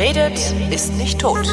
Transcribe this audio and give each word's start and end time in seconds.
Redet, 0.00 0.38
ist 0.70 0.94
nicht 0.94 1.20
tot. 1.20 1.46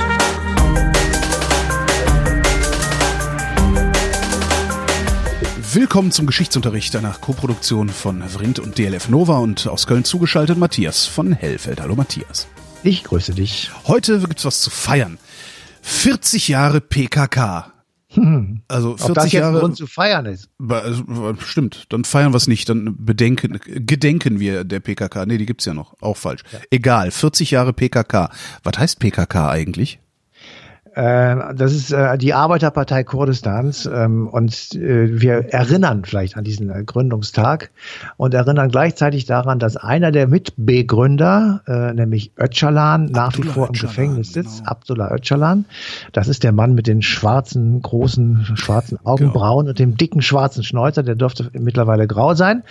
Willkommen 5.74 6.14
zum 6.14 6.26
Geschichtsunterricht 6.26 6.96
einer 6.96 7.12
Koproduktion 7.12 7.90
von 7.90 8.24
Vrindt 8.24 8.60
und 8.60 8.78
DLF 8.78 9.10
Nova 9.10 9.40
und 9.40 9.68
aus 9.68 9.86
Köln 9.86 10.06
zugeschaltet 10.06 10.58
Matthias 10.58 11.06
von 11.06 11.34
Hellfeld. 11.34 11.82
Hallo 11.82 11.98
Matthias. 11.98 12.48
Ich 12.84 13.04
grüße 13.04 13.34
dich. 13.34 13.70
Heute 13.86 14.18
gibt's 14.22 14.46
was 14.46 14.62
zu 14.62 14.70
feiern. 14.70 15.18
40 15.82 16.48
Jahre 16.48 16.80
PKK. 16.80 17.74
Hm. 18.14 18.62
Also 18.68 18.92
Ob 18.92 19.00
40 19.00 19.16
das 19.16 19.24
jetzt 19.26 19.34
Jahre. 19.42 19.60
Grund 19.60 19.76
zu 19.76 19.86
feiern 19.86 20.26
ist. 20.26 20.50
Also, 20.68 21.04
Stimmt, 21.40 21.86
dann 21.90 22.06
feiern 22.06 22.32
wir 22.32 22.38
es 22.38 22.48
nicht, 22.48 22.70
dann 22.70 22.96
bedenken, 22.98 23.60
gedenken 23.66 24.40
wir 24.40 24.64
der 24.64 24.80
PKK. 24.80 25.26
Nee, 25.26 25.38
die 25.38 25.46
gibt's 25.46 25.66
ja 25.66 25.74
noch. 25.74 25.94
Auch 26.02 26.18
falsch. 26.18 26.44
Egal, 26.72 27.12
40 27.12 27.52
Jahre 27.52 27.74
PKK. 27.74 28.30
Was 28.64 28.78
heißt 28.78 29.00
PKK 29.00 29.50
eigentlich? 29.50 30.00
Äh, 30.98 31.54
das 31.54 31.74
ist 31.74 31.92
äh, 31.92 32.18
die 32.18 32.34
Arbeiterpartei 32.34 33.04
Kurdistans 33.04 33.86
ähm, 33.86 34.28
und 34.28 34.74
äh, 34.74 35.22
wir 35.22 35.54
erinnern 35.54 36.06
vielleicht 36.06 36.36
an 36.38 36.44
diesen 36.44 36.72
äh, 36.72 36.84
Gründungstag 36.84 37.70
und 38.18 38.34
erinnern 38.34 38.70
gleichzeitig 38.70 39.26
daran, 39.26 39.60
dass 39.60 39.78
einer 39.78 40.12
der 40.12 40.28
Mitbegründer, 40.28 41.62
äh, 41.68 41.94
nämlich 41.94 42.32
Öcalan, 42.36 43.12
nach 43.12 43.38
wie 43.38 43.44
vor 43.44 43.68
im 43.68 43.76
Öcalan, 43.76 43.90
Gefängnis 43.90 44.34
sitzt. 44.34 44.58
genau. 44.58 44.72
Abdullah 44.72 45.14
Öcalan. 45.14 45.66
Das 46.14 46.28
ist 46.28 46.44
der 46.44 46.52
Mann 46.52 46.74
mit 46.74 46.88
den 46.88 47.04
schwarzen, 47.04 47.80
großen, 47.80 48.48
schwarzen 48.56 48.98
Augenbrauen 49.04 49.68
und 49.68 49.78
dem 49.78 49.98
dicken 49.98 50.24
schwarzen 50.24 50.64
Schnäuzer. 50.64 51.04
Der 51.04 51.14
dürfte 51.14 51.52
mittlerweile 51.54 52.08
grau 52.08 52.34
sein. 52.34 52.64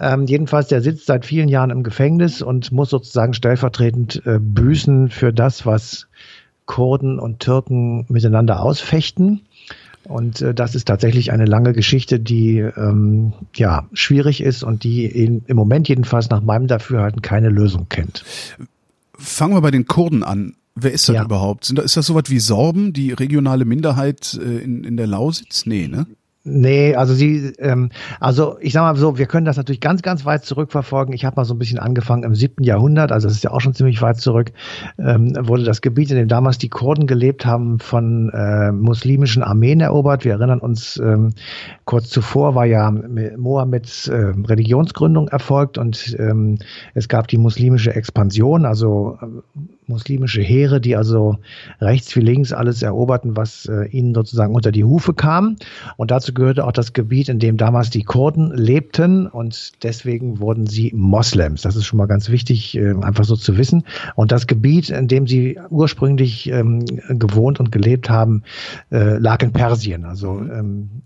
Ähm, 0.00 0.24
jedenfalls, 0.24 0.68
der 0.68 0.80
sitzt 0.80 1.04
seit 1.04 1.26
vielen 1.26 1.50
Jahren 1.50 1.68
im 1.68 1.82
Gefängnis 1.82 2.40
und 2.40 2.72
muss 2.72 2.88
sozusagen 2.88 3.34
stellvertretend 3.34 4.22
äh, 4.24 4.38
büßen 4.40 5.10
für 5.10 5.34
das, 5.34 5.66
was 5.66 6.06
Kurden 6.66 7.18
und 7.18 7.40
Türken 7.40 8.04
miteinander 8.08 8.60
ausfechten. 8.62 9.40
Und 10.04 10.40
äh, 10.40 10.54
das 10.54 10.74
ist 10.76 10.86
tatsächlich 10.86 11.32
eine 11.32 11.46
lange 11.46 11.72
Geschichte, 11.72 12.20
die 12.20 12.58
ähm, 12.58 13.32
ja 13.56 13.88
schwierig 13.92 14.40
ist 14.40 14.62
und 14.62 14.84
die 14.84 15.04
in, 15.06 15.42
im 15.46 15.56
Moment 15.56 15.88
jedenfalls 15.88 16.30
nach 16.30 16.42
meinem 16.42 16.68
Dafürhalten 16.68 17.22
keine 17.22 17.48
Lösung 17.48 17.86
kennt. 17.88 18.24
Fangen 19.18 19.54
wir 19.54 19.62
bei 19.62 19.70
den 19.72 19.86
Kurden 19.86 20.22
an. 20.22 20.54
Wer 20.76 20.92
ist 20.92 21.08
das 21.08 21.16
Ja. 21.16 21.24
überhaupt? 21.24 21.70
Ist 21.70 21.96
das 21.96 22.06
sowas 22.06 22.24
wie 22.28 22.38
Sorben, 22.38 22.92
die 22.92 23.12
regionale 23.12 23.64
Minderheit 23.64 24.38
äh, 24.40 24.58
in, 24.58 24.84
in 24.84 24.96
der 24.96 25.06
Lausitz? 25.06 25.64
Nee, 25.66 25.88
ne? 25.88 26.06
Nee, 26.48 26.94
also 26.94 27.12
sie, 27.12 27.54
ähm, 27.58 27.90
also 28.20 28.56
ich 28.60 28.72
sag 28.72 28.82
mal 28.82 28.94
so, 28.94 29.18
wir 29.18 29.26
können 29.26 29.46
das 29.46 29.56
natürlich 29.56 29.80
ganz, 29.80 30.00
ganz 30.02 30.24
weit 30.24 30.44
zurückverfolgen. 30.44 31.12
Ich 31.12 31.24
habe 31.24 31.34
mal 31.34 31.44
so 31.44 31.54
ein 31.54 31.58
bisschen 31.58 31.80
angefangen 31.80 32.22
im 32.22 32.36
siebten 32.36 32.62
Jahrhundert, 32.62 33.10
also 33.10 33.26
das 33.26 33.36
ist 33.36 33.42
ja 33.42 33.50
auch 33.50 33.60
schon 33.60 33.74
ziemlich 33.74 34.00
weit 34.00 34.18
zurück, 34.18 34.52
ähm, 34.96 35.34
wurde 35.40 35.64
das 35.64 35.80
Gebiet, 35.80 36.08
in 36.12 36.16
dem 36.16 36.28
damals 36.28 36.58
die 36.58 36.68
Kurden 36.68 37.08
gelebt 37.08 37.46
haben, 37.46 37.80
von 37.80 38.30
äh, 38.30 38.70
muslimischen 38.70 39.42
Armeen 39.42 39.80
erobert. 39.80 40.24
Wir 40.24 40.34
erinnern 40.34 40.60
uns, 40.60 40.98
ähm, 40.98 41.34
kurz 41.84 42.10
zuvor 42.10 42.54
war 42.54 42.64
ja 42.64 42.92
Mohammeds 42.92 44.06
äh, 44.06 44.32
Religionsgründung 44.46 45.26
erfolgt 45.26 45.78
und 45.78 46.14
ähm, 46.20 46.60
es 46.94 47.08
gab 47.08 47.26
die 47.26 47.38
muslimische 47.38 47.92
Expansion, 47.92 48.66
also 48.66 49.18
äh, 49.20 49.75
muslimische 49.88 50.40
Heere, 50.40 50.80
die 50.80 50.96
also 50.96 51.38
rechts 51.80 52.14
wie 52.16 52.20
links 52.20 52.52
alles 52.52 52.82
eroberten, 52.82 53.36
was 53.36 53.66
äh, 53.66 53.86
ihnen 53.88 54.14
sozusagen 54.14 54.54
unter 54.54 54.72
die 54.72 54.84
Hufe 54.84 55.14
kam. 55.14 55.56
Und 55.96 56.10
dazu 56.10 56.34
gehörte 56.34 56.64
auch 56.64 56.72
das 56.72 56.92
Gebiet, 56.92 57.28
in 57.28 57.38
dem 57.38 57.56
damals 57.56 57.90
die 57.90 58.02
Kurden 58.02 58.52
lebten 58.52 59.26
und 59.26 59.82
deswegen 59.84 60.40
wurden 60.40 60.66
sie 60.66 60.92
Moslems. 60.94 61.62
Das 61.62 61.76
ist 61.76 61.86
schon 61.86 61.98
mal 61.98 62.06
ganz 62.06 62.28
wichtig, 62.30 62.76
äh, 62.76 62.94
einfach 63.02 63.24
so 63.24 63.36
zu 63.36 63.56
wissen. 63.56 63.84
Und 64.14 64.32
das 64.32 64.46
Gebiet, 64.46 64.90
in 64.90 65.08
dem 65.08 65.26
sie 65.26 65.58
ursprünglich 65.70 66.48
ähm, 66.50 66.84
gewohnt 67.08 67.60
und 67.60 67.72
gelebt 67.72 68.10
haben, 68.10 68.42
äh, 68.90 69.18
lag 69.18 69.42
in 69.42 69.52
Persien. 69.52 70.04
Also 70.04 70.40
ähm, 70.40 71.02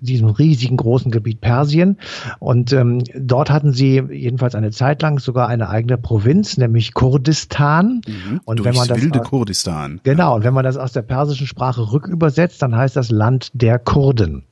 diesem 0.00 0.28
riesigen 0.28 0.76
großen 0.76 1.10
Gebiet 1.10 1.40
Persien. 1.40 1.98
Und 2.38 2.72
ähm, 2.72 3.02
dort 3.16 3.50
hatten 3.50 3.72
sie 3.72 4.02
jedenfalls 4.10 4.54
eine 4.54 4.70
Zeit 4.70 5.02
lang 5.02 5.18
sogar 5.18 5.48
eine 5.48 5.68
eigene 5.68 5.98
Provinz, 5.98 6.56
nämlich 6.56 6.94
Kurdistan. 6.94 8.00
Und 8.44 8.58
Durchs 8.58 8.68
wenn 8.68 8.76
man 8.76 8.88
das 8.88 9.02
wilde 9.02 9.20
aus- 9.20 9.28
Kurdistan. 9.28 10.00
Genau, 10.02 10.34
und 10.36 10.44
wenn 10.44 10.54
man 10.54 10.64
das 10.64 10.76
aus 10.76 10.92
der 10.92 11.02
persischen 11.02 11.46
Sprache 11.46 11.92
rückübersetzt, 11.92 12.60
dann 12.62 12.76
heißt 12.76 12.96
das 12.96 13.10
Land 13.10 13.50
der 13.54 13.78
Kurden. 13.78 14.44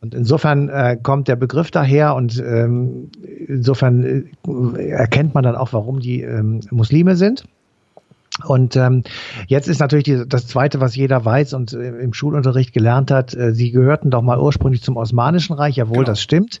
Und 0.00 0.14
insofern 0.14 0.68
äh, 0.68 0.96
kommt 1.02 1.28
der 1.28 1.36
Begriff 1.36 1.70
daher 1.70 2.14
und 2.14 2.38
ähm, 2.38 3.10
insofern 3.48 4.04
äh, 4.04 4.88
erkennt 4.88 5.34
man 5.34 5.44
dann 5.44 5.56
auch, 5.56 5.72
warum 5.72 6.00
die 6.00 6.22
ähm, 6.22 6.60
Muslime 6.70 7.16
sind. 7.16 7.44
Und 8.44 8.76
ähm, 8.76 9.02
jetzt 9.46 9.66
ist 9.66 9.80
natürlich 9.80 10.04
die, 10.04 10.24
das 10.28 10.46
Zweite, 10.46 10.80
was 10.80 10.94
jeder 10.94 11.24
weiß 11.24 11.54
und 11.54 11.72
äh, 11.72 11.88
im 12.00 12.12
Schulunterricht 12.12 12.72
gelernt 12.74 13.10
hat, 13.10 13.34
äh, 13.34 13.52
sie 13.54 13.70
gehörten 13.70 14.10
doch 14.10 14.20
mal 14.22 14.38
ursprünglich 14.38 14.82
zum 14.82 14.96
Osmanischen 14.96 15.54
Reich, 15.54 15.76
jawohl, 15.76 15.96
Genau. 15.98 16.06
das 16.06 16.20
stimmt. 16.20 16.60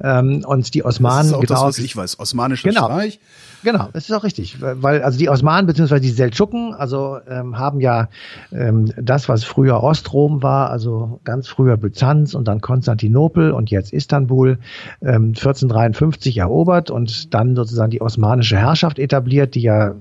Ähm, 0.00 0.44
und 0.46 0.72
die 0.74 0.80
Das 0.80 0.94
Osmanen, 0.96 1.26
ist 1.28 1.34
auch 1.34 1.40
das, 1.40 1.48
genau, 1.48 1.62
was 1.64 1.78
ich 1.78 1.96
weiß. 1.96 2.20
Osmanisches 2.20 2.72
Genau. 2.74 2.86
Reich. 2.86 3.18
Genau, 3.64 3.88
das 3.92 4.04
ist 4.08 4.14
auch 4.14 4.22
richtig, 4.22 4.58
weil 4.60 5.02
also 5.02 5.18
die 5.18 5.28
Osmanen 5.28 5.66
beziehungsweise 5.66 6.02
die 6.02 6.10
Seldschuken, 6.10 6.74
also 6.74 7.18
ähm, 7.28 7.58
haben 7.58 7.80
ja 7.80 8.08
ähm, 8.52 8.92
das, 9.00 9.28
was 9.28 9.42
früher 9.42 9.82
Ostrom 9.82 10.44
war, 10.44 10.70
also 10.70 11.18
ganz 11.24 11.48
früher 11.48 11.76
Byzanz 11.76 12.34
und 12.34 12.46
dann 12.46 12.60
Konstantinopel 12.60 13.50
und 13.50 13.70
jetzt 13.70 13.92
Istanbul, 13.92 14.58
ähm, 15.02 15.28
1453 15.30 16.36
erobert 16.38 16.92
und 16.92 17.34
dann 17.34 17.56
sozusagen 17.56 17.90
die 17.90 18.00
osmanische 18.02 18.56
Herrschaft 18.56 19.00
etabliert, 19.00 19.56
die 19.56 19.62
ja 19.62 19.94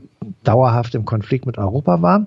dauerhaft 0.48 0.96
im 0.96 1.06
Konflikt 1.06 1.46
mit 1.46 1.58
Europa 1.58 2.02
war. 2.02 2.26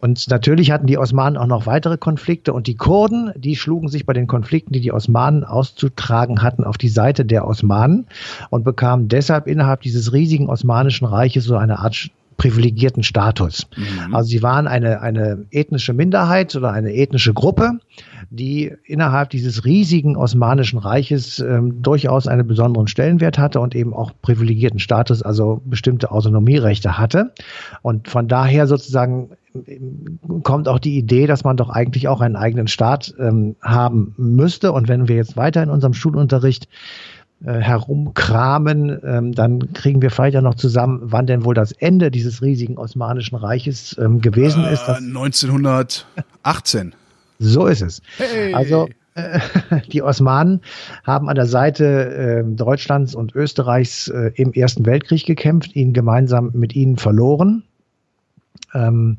Und 0.00 0.28
natürlich 0.28 0.70
hatten 0.70 0.86
die 0.86 0.98
Osmanen 0.98 1.36
auch 1.36 1.46
noch 1.46 1.66
weitere 1.66 1.96
Konflikte 1.96 2.52
und 2.52 2.66
die 2.66 2.76
Kurden, 2.76 3.32
die 3.36 3.56
schlugen 3.56 3.88
sich 3.88 4.06
bei 4.06 4.12
den 4.12 4.26
Konflikten, 4.26 4.72
die 4.72 4.80
die 4.80 4.92
Osmanen 4.92 5.44
auszutragen 5.44 6.42
hatten, 6.42 6.64
auf 6.64 6.78
die 6.78 6.88
Seite 6.88 7.24
der 7.24 7.46
Osmanen 7.46 8.06
und 8.50 8.64
bekamen 8.64 9.08
deshalb 9.08 9.46
innerhalb 9.46 9.80
dieses 9.82 10.12
riesigen 10.12 10.48
osmanischen 10.48 11.06
Reiches 11.06 11.44
so 11.44 11.56
eine 11.56 11.78
Art 11.78 12.10
privilegierten 12.36 13.02
Status. 13.02 13.66
Also 14.12 14.28
sie 14.28 14.42
waren 14.42 14.66
eine, 14.66 15.00
eine 15.00 15.46
ethnische 15.50 15.92
Minderheit 15.92 16.54
oder 16.56 16.72
eine 16.72 16.92
ethnische 16.94 17.34
Gruppe, 17.34 17.78
die 18.30 18.72
innerhalb 18.84 19.30
dieses 19.30 19.64
riesigen 19.64 20.16
osmanischen 20.16 20.78
Reiches 20.78 21.38
ähm, 21.38 21.82
durchaus 21.82 22.26
einen 22.26 22.46
besonderen 22.46 22.88
Stellenwert 22.88 23.38
hatte 23.38 23.60
und 23.60 23.74
eben 23.74 23.94
auch 23.94 24.12
privilegierten 24.22 24.78
Status, 24.78 25.22
also 25.22 25.60
bestimmte 25.64 26.10
Autonomierechte 26.10 26.98
hatte. 26.98 27.32
Und 27.82 28.08
von 28.08 28.28
daher 28.28 28.66
sozusagen 28.66 29.30
ähm, 29.66 30.18
kommt 30.42 30.68
auch 30.68 30.78
die 30.78 30.96
Idee, 30.96 31.26
dass 31.26 31.44
man 31.44 31.56
doch 31.56 31.68
eigentlich 31.68 32.08
auch 32.08 32.20
einen 32.20 32.36
eigenen 32.36 32.68
Staat 32.68 33.14
ähm, 33.18 33.56
haben 33.60 34.14
müsste. 34.16 34.72
Und 34.72 34.88
wenn 34.88 35.08
wir 35.08 35.16
jetzt 35.16 35.36
weiter 35.36 35.62
in 35.62 35.70
unserem 35.70 35.94
Schulunterricht 35.94 36.68
äh, 37.44 37.54
herumkramen, 37.54 39.00
ähm, 39.04 39.32
dann 39.32 39.72
kriegen 39.72 40.00
wir 40.02 40.10
vielleicht 40.10 40.34
ja 40.34 40.42
noch 40.42 40.54
zusammen, 40.54 41.00
wann 41.02 41.26
denn 41.26 41.44
wohl 41.44 41.54
das 41.54 41.72
Ende 41.72 42.10
dieses 42.10 42.42
riesigen 42.42 42.78
osmanischen 42.78 43.36
Reiches 43.36 43.96
ähm, 43.98 44.20
gewesen 44.20 44.64
ist. 44.64 44.82
Äh, 44.82 44.86
Das, 44.86 44.98
1918. 44.98 46.94
so 47.38 47.66
ist 47.66 47.82
es. 47.82 48.02
Hey. 48.18 48.54
Also 48.54 48.88
äh, 49.14 49.40
die 49.92 50.02
Osmanen 50.02 50.60
haben 51.04 51.28
an 51.28 51.34
der 51.34 51.46
Seite 51.46 51.84
äh, 51.84 52.44
Deutschlands 52.44 53.14
und 53.14 53.34
Österreichs 53.34 54.08
äh, 54.08 54.32
im 54.34 54.52
Ersten 54.52 54.86
Weltkrieg 54.86 55.26
gekämpft, 55.26 55.74
ihn 55.74 55.92
gemeinsam 55.92 56.50
mit 56.54 56.74
ihnen 56.74 56.96
verloren. 56.96 57.64
Ähm, 58.74 59.18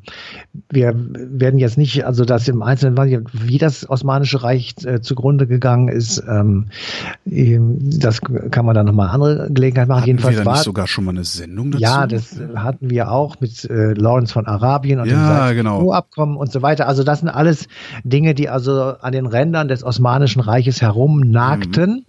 wir 0.70 0.94
werden 0.96 1.60
jetzt 1.60 1.78
nicht, 1.78 2.06
also 2.06 2.26
das 2.26 2.48
im 2.48 2.62
Einzelnen, 2.64 3.26
wie 3.32 3.58
das 3.58 3.90
Osmanische 3.90 4.44
Reich 4.44 4.76
äh, 4.86 5.02
zugrunde 5.02 5.48
gegangen 5.48 5.90
ist, 5.90 6.24
ähm, 6.28 6.66
das 7.26 8.22
kann 8.22 8.66
man 8.66 8.76
dann 8.76 8.86
nochmal 8.86 9.10
andere 9.10 9.50
Gelegenheit 9.52 9.88
machen. 9.88 10.02
Hatten 10.02 10.08
Jedenfalls 10.08 10.36
wir 10.38 10.44
da 10.44 10.46
war 10.46 10.54
nicht 10.54 10.64
sogar 10.64 10.88
schon 10.88 11.06
mal 11.06 11.12
eine 11.12 11.24
Sendung 11.24 11.72
dazu? 11.72 11.82
ja, 11.82 12.08
das 12.08 12.40
hatten 12.56 12.90
wir 12.90 13.12
auch 13.12 13.40
mit 13.40 13.66
äh, 13.66 13.94
Lawrence 13.94 14.34
von 14.34 14.46
Arabien 14.48 15.00
und 15.00 15.10
Ja, 15.10 15.50
dem 15.50 15.58
genau. 15.58 15.92
Abkommen 15.92 16.38
und 16.38 16.52
so 16.52 16.62
weiter. 16.62 16.88
Also 16.88 17.04
das 17.04 17.20
sind 17.20 17.30
alles 17.30 17.68
Dinge, 18.04 18.34
die 18.34 18.50
also 18.50 18.96
an 19.00 19.12
den 19.12 19.26
Rändern 19.26 19.68
des 19.68 19.84
Osmanischen 19.84 20.42
Reiches 20.42 20.82
herumnagten. 20.82 21.92
Mhm. 21.92 22.06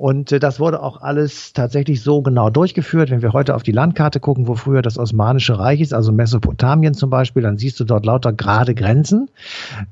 Und 0.00 0.32
äh, 0.32 0.38
das 0.38 0.58
wurde 0.58 0.82
auch 0.82 1.02
alles 1.02 1.52
tatsächlich 1.52 2.02
so 2.02 2.22
genau 2.22 2.48
durchgeführt. 2.48 3.10
Wenn 3.10 3.20
wir 3.20 3.34
heute 3.34 3.54
auf 3.54 3.62
die 3.62 3.70
Landkarte 3.70 4.18
gucken, 4.18 4.48
wo 4.48 4.54
früher 4.54 4.80
das 4.80 4.96
Osmanische 4.96 5.58
Reich 5.58 5.82
ist, 5.82 5.92
also 5.92 6.10
Mesopotamien 6.10 6.94
zum 6.94 7.10
Beispiel, 7.10 7.42
dann 7.42 7.58
siehst 7.58 7.78
du 7.80 7.84
dort 7.84 8.06
lauter 8.06 8.32
gerade 8.32 8.74
Grenzen, 8.74 9.28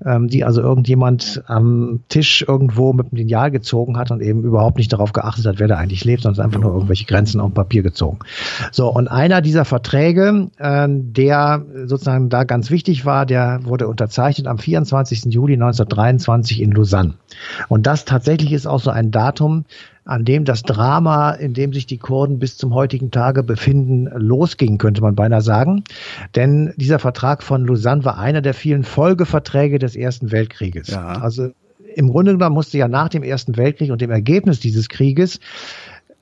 ähm, 0.03 0.29
die 0.29 0.45
also 0.45 0.63
irgendjemand 0.63 1.43
am 1.47 2.01
Tisch 2.09 2.43
irgendwo 2.49 2.95
mit 2.95 3.11
dem 3.11 3.17
Lineal 3.17 3.51
gezogen 3.51 3.99
hat 3.99 4.11
und 4.11 4.23
eben 4.23 4.45
überhaupt 4.45 4.79
nicht 4.79 4.91
darauf 4.95 5.13
geachtet 5.13 5.45
hat, 5.45 5.59
wer 5.59 5.69
da 5.69 5.77
eigentlich 5.77 6.07
lebt, 6.07 6.23
sondern 6.23 6.43
einfach 6.43 6.61
nur 6.61 6.73
irgendwelche 6.73 7.05
Grenzen 7.05 7.43
auf 7.43 7.51
dem 7.51 7.55
Papier 7.55 7.83
gezogen. 7.83 8.21
So, 8.73 8.89
und 8.89 9.09
einer 9.09 9.43
dieser 9.43 9.67
Verträge, 9.67 10.49
äh, 10.57 10.89
der 10.89 11.67
sozusagen 11.85 12.31
da 12.31 12.45
ganz 12.45 12.71
wichtig 12.71 13.05
war, 13.05 13.27
der 13.27 13.61
wurde 13.65 13.87
unterzeichnet 13.87 14.47
am 14.47 14.57
24. 14.57 15.27
Juli 15.27 15.53
1923 15.53 16.63
in 16.63 16.73
Lausanne. 16.73 17.13
Und 17.69 17.87
das 17.87 18.07
tatsächlich 18.07 18.55
ist 18.55 18.67
auch 18.67 18.81
so 18.81 18.89
ein 18.89 19.11
Datum, 19.11 19.67
an 20.09 20.25
dem 20.25 20.47
das 20.47 20.63
Drama, 20.63 21.33
in 21.33 21.53
dem 21.53 21.75
sich 21.75 21.87
die 21.87 21.99
Kurden 21.99 22.39
bis 22.39 22.57
zum 22.57 22.73
heutigen 22.73 23.11
Tage 23.11 23.43
befinden, 23.43 24.09
losging, 24.17 24.79
könnte 24.79 25.03
man 25.03 25.15
beinahe 25.15 25.43
sagen. 25.43 25.85
Denn 26.35 26.73
dieser 26.77 26.99
Vertrag 26.99 27.43
von 27.43 27.67
Lausanne 27.67 28.07
war 28.07 28.19
einer 28.19 28.41
der 28.41 28.55
vielen 28.55 28.85
Folgeverträge 28.85 29.79
des 29.79 29.97
Ersten 29.97 30.33
Weltkrieges. 30.33 30.89
Ja. 30.89 31.09
Also 31.21 31.51
im 31.95 32.09
Grunde 32.09 32.33
genommen 32.33 32.55
musste 32.55 32.79
ja 32.79 32.89
nach 32.89 33.11
dem 33.11 33.23
Ersten 33.23 33.59
Weltkrieg 33.59 33.91
und 33.91 34.01
dem 34.01 34.11
Ergebnis 34.11 34.61
dieses 34.61 34.89
Krieges 34.89 35.41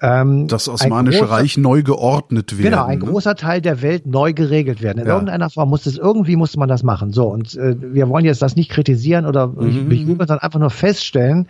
ähm, 0.01 0.47
das 0.49 0.69
Osmanische 0.69 1.21
großer, 1.21 1.33
Reich 1.33 1.57
neu 1.57 1.83
geordnet 1.83 2.59
werden. 2.59 2.71
Genau, 2.71 2.85
ein 2.85 2.99
ne? 2.99 3.05
großer 3.07 3.35
Teil 3.35 3.61
der 3.61 3.83
Welt 3.83 4.07
neu 4.07 4.33
geregelt 4.33 4.83
werden. 4.83 4.99
In 4.99 5.07
ja. 5.07 5.15
irgendeiner 5.15 5.49
Form 5.49 5.71
muss 5.71 5.87
es 5.87 5.97
irgendwie 5.97 6.37
musste 6.37 6.59
man 6.59 6.69
das 6.69 6.83
machen. 6.83 7.13
So 7.13 7.29
und 7.29 7.55
äh, 7.57 7.77
wir 7.81 8.09
wollen 8.09 8.25
jetzt 8.25 8.43
das 8.43 8.57
nicht 8.57 8.71
kritisieren 8.71 9.27
oder 9.27 9.49
mhm. 9.49 9.89
bejubeln, 9.89 10.19
sondern 10.19 10.41
einfach 10.41 10.61
nur 10.61 10.71
feststellen: 10.71 11.49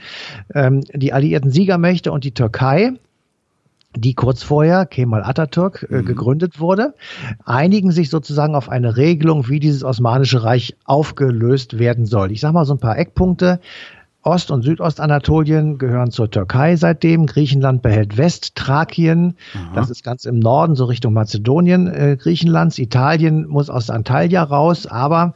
ähm, 0.54 0.82
Die 0.94 1.12
alliierten 1.12 1.50
Siegermächte 1.50 2.12
und 2.12 2.25
die 2.25 2.32
Türkei 2.32 2.93
die 3.98 4.14
kurz 4.14 4.43
vorher, 4.43 4.87
Kemal 4.87 5.25
Atatürk, 5.25 5.87
äh, 5.90 5.96
mhm. 5.96 6.04
gegründet 6.04 6.60
wurde, 6.60 6.94
einigen 7.44 7.90
sich 7.90 8.10
sozusagen 8.10 8.54
auf 8.54 8.69
eine 8.69 8.96
Regelung, 8.96 9.49
wie 9.49 9.60
dieses 9.60 9.84
Osmanische 9.84 10.44
Reich 10.44 10.76
aufgelöst 10.84 11.78
werden 11.78 12.06
soll. 12.06 12.31
Ich 12.31 12.40
sage 12.40 12.54
mal 12.54 12.64
so 12.64 12.75
ein 12.75 12.81
paar 12.81 12.99
Eckpunkte. 12.99 13.60
Ost- 14.26 14.50
und 14.50 14.62
Südostanatolien 14.62 15.78
gehören 15.78 16.11
zur 16.11 16.28
Türkei 16.31 16.75
seitdem. 16.75 17.26
Griechenland 17.26 17.81
behält 17.81 18.17
Westtrakien. 18.17 19.37
Das 19.75 19.88
ist 19.88 20.02
ganz 20.02 20.25
im 20.25 20.40
Norden, 20.40 20.75
so 20.75 20.84
Richtung 20.87 21.12
Mazedonien 21.12 21.87
äh, 21.87 22.17
Griechenlands. 22.20 22.78
Italien 22.78 23.46
muss 23.46 23.70
aus 23.70 23.88
Antalya 23.88 24.43
raus, 24.43 24.87
aber 24.87 25.34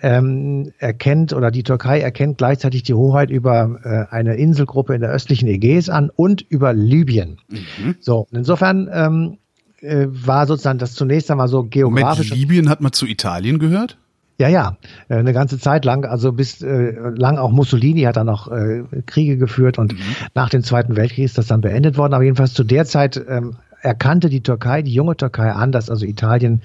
ähm, 0.00 0.72
erkennt 0.78 1.32
oder 1.32 1.50
die 1.50 1.64
Türkei 1.64 2.00
erkennt 2.00 2.38
gleichzeitig 2.38 2.84
die 2.84 2.94
Hoheit 2.94 3.30
über 3.30 3.80
äh, 3.82 4.14
eine 4.14 4.36
Inselgruppe 4.36 4.94
in 4.94 5.00
der 5.00 5.10
östlichen 5.10 5.48
Ägäis 5.48 5.88
an 5.88 6.10
und 6.14 6.42
über 6.42 6.72
Libyen. 6.72 7.38
Mhm. 7.48 7.96
So, 8.00 8.28
insofern 8.30 8.88
ähm, 8.92 9.38
äh, 9.80 10.06
war 10.08 10.46
sozusagen 10.46 10.78
das 10.78 10.94
zunächst 10.94 11.30
einmal 11.30 11.48
so 11.48 11.64
geografisch. 11.64 12.30
Moment, 12.30 12.40
Libyen 12.40 12.68
hat 12.68 12.80
mal 12.80 12.92
zu 12.92 13.06
Italien 13.06 13.58
gehört? 13.58 13.98
Ja, 14.40 14.46
ja, 14.48 14.76
äh, 15.08 15.16
eine 15.16 15.32
ganze 15.32 15.58
Zeit 15.58 15.84
lang, 15.84 16.04
also 16.04 16.30
bis 16.30 16.62
äh, 16.62 16.92
lang 17.16 17.38
auch 17.38 17.50
Mussolini 17.50 18.02
hat 18.02 18.16
dann 18.16 18.26
noch 18.26 18.48
äh, 18.50 18.84
Kriege 19.04 19.36
geführt 19.36 19.78
und 19.78 19.94
mhm. 19.94 19.98
nach 20.34 20.48
dem 20.48 20.62
Zweiten 20.62 20.94
Weltkrieg 20.94 21.24
ist 21.24 21.38
das 21.38 21.48
dann 21.48 21.60
beendet 21.60 21.98
worden. 21.98 22.14
Aber 22.14 22.22
jedenfalls 22.22 22.54
zu 22.54 22.62
der 22.62 22.84
Zeit 22.84 23.20
ähm, 23.28 23.56
erkannte 23.82 24.28
die 24.28 24.42
Türkei, 24.42 24.82
die 24.82 24.92
junge 24.92 25.16
Türkei 25.16 25.50
an, 25.50 25.72
dass 25.72 25.90
also 25.90 26.06
Italien 26.06 26.62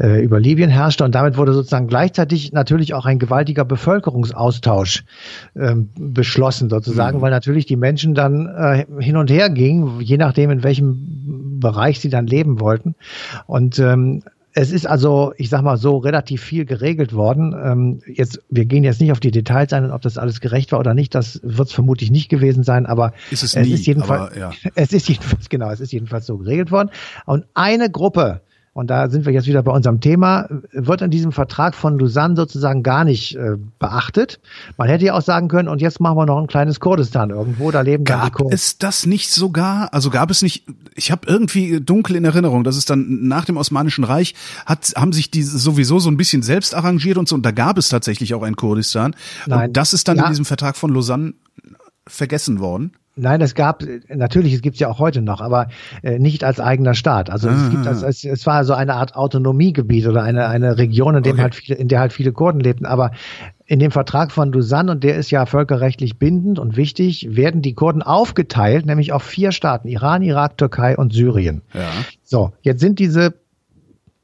äh, 0.00 0.20
über 0.22 0.40
Libyen 0.40 0.68
herrschte 0.70 1.04
und 1.04 1.14
damit 1.14 1.36
wurde 1.36 1.52
sozusagen 1.52 1.86
gleichzeitig 1.86 2.52
natürlich 2.52 2.92
auch 2.92 3.06
ein 3.06 3.20
gewaltiger 3.20 3.64
Bevölkerungsaustausch 3.64 5.04
ähm, 5.54 5.90
beschlossen 5.94 6.70
sozusagen, 6.70 7.18
mhm. 7.18 7.22
weil 7.22 7.30
natürlich 7.30 7.66
die 7.66 7.76
Menschen 7.76 8.14
dann 8.14 8.46
äh, 8.48 8.84
hin 9.00 9.16
und 9.16 9.30
her 9.30 9.48
gingen, 9.48 10.00
je 10.00 10.16
nachdem 10.16 10.50
in 10.50 10.64
welchem 10.64 11.60
Bereich 11.60 12.00
sie 12.00 12.10
dann 12.10 12.26
leben 12.26 12.58
wollten 12.58 12.96
und 13.46 13.78
ähm, 13.78 14.22
es 14.54 14.70
ist 14.70 14.86
also, 14.86 15.32
ich 15.36 15.48
sag 15.48 15.62
mal 15.62 15.76
so, 15.76 15.96
relativ 15.96 16.42
viel 16.42 16.64
geregelt 16.64 17.14
worden. 17.14 17.54
Ähm, 17.64 18.00
jetzt, 18.06 18.40
wir 18.50 18.66
gehen 18.66 18.84
jetzt 18.84 19.00
nicht 19.00 19.12
auf 19.12 19.20
die 19.20 19.30
Details 19.30 19.72
ein, 19.72 19.90
ob 19.90 20.02
das 20.02 20.18
alles 20.18 20.40
gerecht 20.40 20.72
war 20.72 20.78
oder 20.78 20.94
nicht. 20.94 21.14
Das 21.14 21.40
wird 21.42 21.68
es 21.68 21.74
vermutlich 21.74 22.10
nicht 22.10 22.28
gewesen 22.28 22.62
sein, 22.62 22.84
aber 22.86 23.14
ist 23.30 23.42
es, 23.42 23.56
es 23.56 23.66
nie, 23.66 23.72
ist 23.72 23.86
jedenfalls, 23.86 24.32
aber, 24.32 24.38
ja. 24.38 24.52
es 24.74 24.92
ist 24.92 25.08
jedenfalls, 25.08 25.48
genau, 25.48 25.70
es 25.70 25.80
ist 25.80 25.92
jedenfalls 25.92 26.26
so 26.26 26.36
geregelt 26.36 26.70
worden. 26.70 26.90
Und 27.24 27.46
eine 27.54 27.90
Gruppe, 27.90 28.42
und 28.74 28.88
da 28.88 29.10
sind 29.10 29.26
wir 29.26 29.34
jetzt 29.34 29.46
wieder 29.46 29.62
bei 29.62 29.70
unserem 29.70 30.00
Thema, 30.00 30.48
wird 30.72 31.02
in 31.02 31.10
diesem 31.10 31.30
Vertrag 31.30 31.74
von 31.74 31.98
Lausanne 31.98 32.36
sozusagen 32.36 32.82
gar 32.82 33.04
nicht 33.04 33.36
äh, 33.36 33.56
beachtet. 33.78 34.40
Man 34.78 34.88
hätte 34.88 35.04
ja 35.04 35.14
auch 35.14 35.20
sagen 35.22 35.48
können, 35.48 35.68
und 35.68 35.82
jetzt 35.82 36.00
machen 36.00 36.16
wir 36.16 36.24
noch 36.24 36.38
ein 36.38 36.46
kleines 36.46 36.80
Kurdistan 36.80 37.28
irgendwo, 37.28 37.70
da 37.70 37.82
leben 37.82 38.04
gab 38.04 38.20
dann 38.20 38.26
die 38.28 38.32
Kurden. 38.32 38.54
Ist 38.54 38.82
das 38.82 39.04
nicht 39.04 39.30
sogar, 39.30 39.92
also 39.92 40.08
gab 40.08 40.30
es 40.30 40.40
nicht, 40.40 40.64
ich 40.94 41.10
habe 41.10 41.26
irgendwie 41.26 41.80
dunkel 41.80 42.16
in 42.16 42.24
Erinnerung, 42.24 42.64
dass 42.64 42.76
es 42.76 42.86
dann 42.86 43.28
nach 43.28 43.44
dem 43.44 43.58
Osmanischen 43.58 44.04
Reich 44.04 44.34
hat, 44.64 44.94
haben 44.96 45.12
sich 45.12 45.30
die 45.30 45.42
sowieso 45.42 45.98
so 45.98 46.10
ein 46.10 46.16
bisschen 46.16 46.42
selbst 46.42 46.74
arrangiert 46.74 47.18
und 47.18 47.28
so, 47.28 47.34
und 47.34 47.44
da 47.44 47.50
gab 47.50 47.76
es 47.76 47.90
tatsächlich 47.90 48.32
auch 48.32 48.42
ein 48.42 48.56
Kurdistan. 48.56 49.14
Nein. 49.46 49.68
Und 49.68 49.76
das 49.76 49.92
ist 49.92 50.08
dann 50.08 50.16
ja. 50.16 50.24
in 50.24 50.30
diesem 50.30 50.46
Vertrag 50.46 50.76
von 50.76 50.94
Lausanne 50.94 51.34
vergessen 52.06 52.58
worden. 52.58 52.92
Nein, 53.14 53.42
es 53.42 53.54
gab 53.54 53.84
natürlich, 54.08 54.54
es 54.54 54.62
gibt 54.62 54.74
es 54.74 54.80
ja 54.80 54.88
auch 54.88 54.98
heute 54.98 55.20
noch, 55.20 55.42
aber 55.42 55.68
äh, 56.02 56.18
nicht 56.18 56.44
als 56.44 56.60
eigener 56.60 56.94
Staat. 56.94 57.28
Also 57.28 57.50
ah. 57.50 57.52
es 57.52 57.70
gibt 57.70 57.86
als, 57.86 58.02
es, 58.02 58.24
es 58.24 58.46
war 58.46 58.64
so 58.64 58.72
eine 58.72 58.94
Art 58.94 59.16
Autonomiegebiet 59.16 60.06
oder 60.06 60.22
eine 60.22 60.48
eine 60.48 60.78
Region, 60.78 61.16
in 61.16 61.22
dem 61.22 61.34
okay. 61.34 61.42
halt 61.42 61.54
viele, 61.54 61.78
in 61.78 61.88
der 61.88 62.00
halt 62.00 62.14
viele 62.14 62.32
Kurden 62.32 62.60
lebten. 62.60 62.86
Aber 62.86 63.10
in 63.66 63.80
dem 63.80 63.90
Vertrag 63.90 64.32
von 64.32 64.50
Lausanne 64.50 64.92
und 64.92 65.04
der 65.04 65.16
ist 65.16 65.30
ja 65.30 65.44
völkerrechtlich 65.44 66.18
bindend 66.18 66.58
und 66.58 66.76
wichtig, 66.78 67.36
werden 67.36 67.60
die 67.60 67.74
Kurden 67.74 68.02
aufgeteilt, 68.02 68.86
nämlich 68.86 69.12
auf 69.12 69.22
vier 69.22 69.52
Staaten: 69.52 69.88
Iran, 69.88 70.22
Irak, 70.22 70.56
Türkei 70.56 70.96
und 70.96 71.12
Syrien. 71.12 71.60
Ja. 71.74 71.90
So, 72.22 72.52
jetzt 72.62 72.80
sind 72.80 72.98
diese 72.98 73.34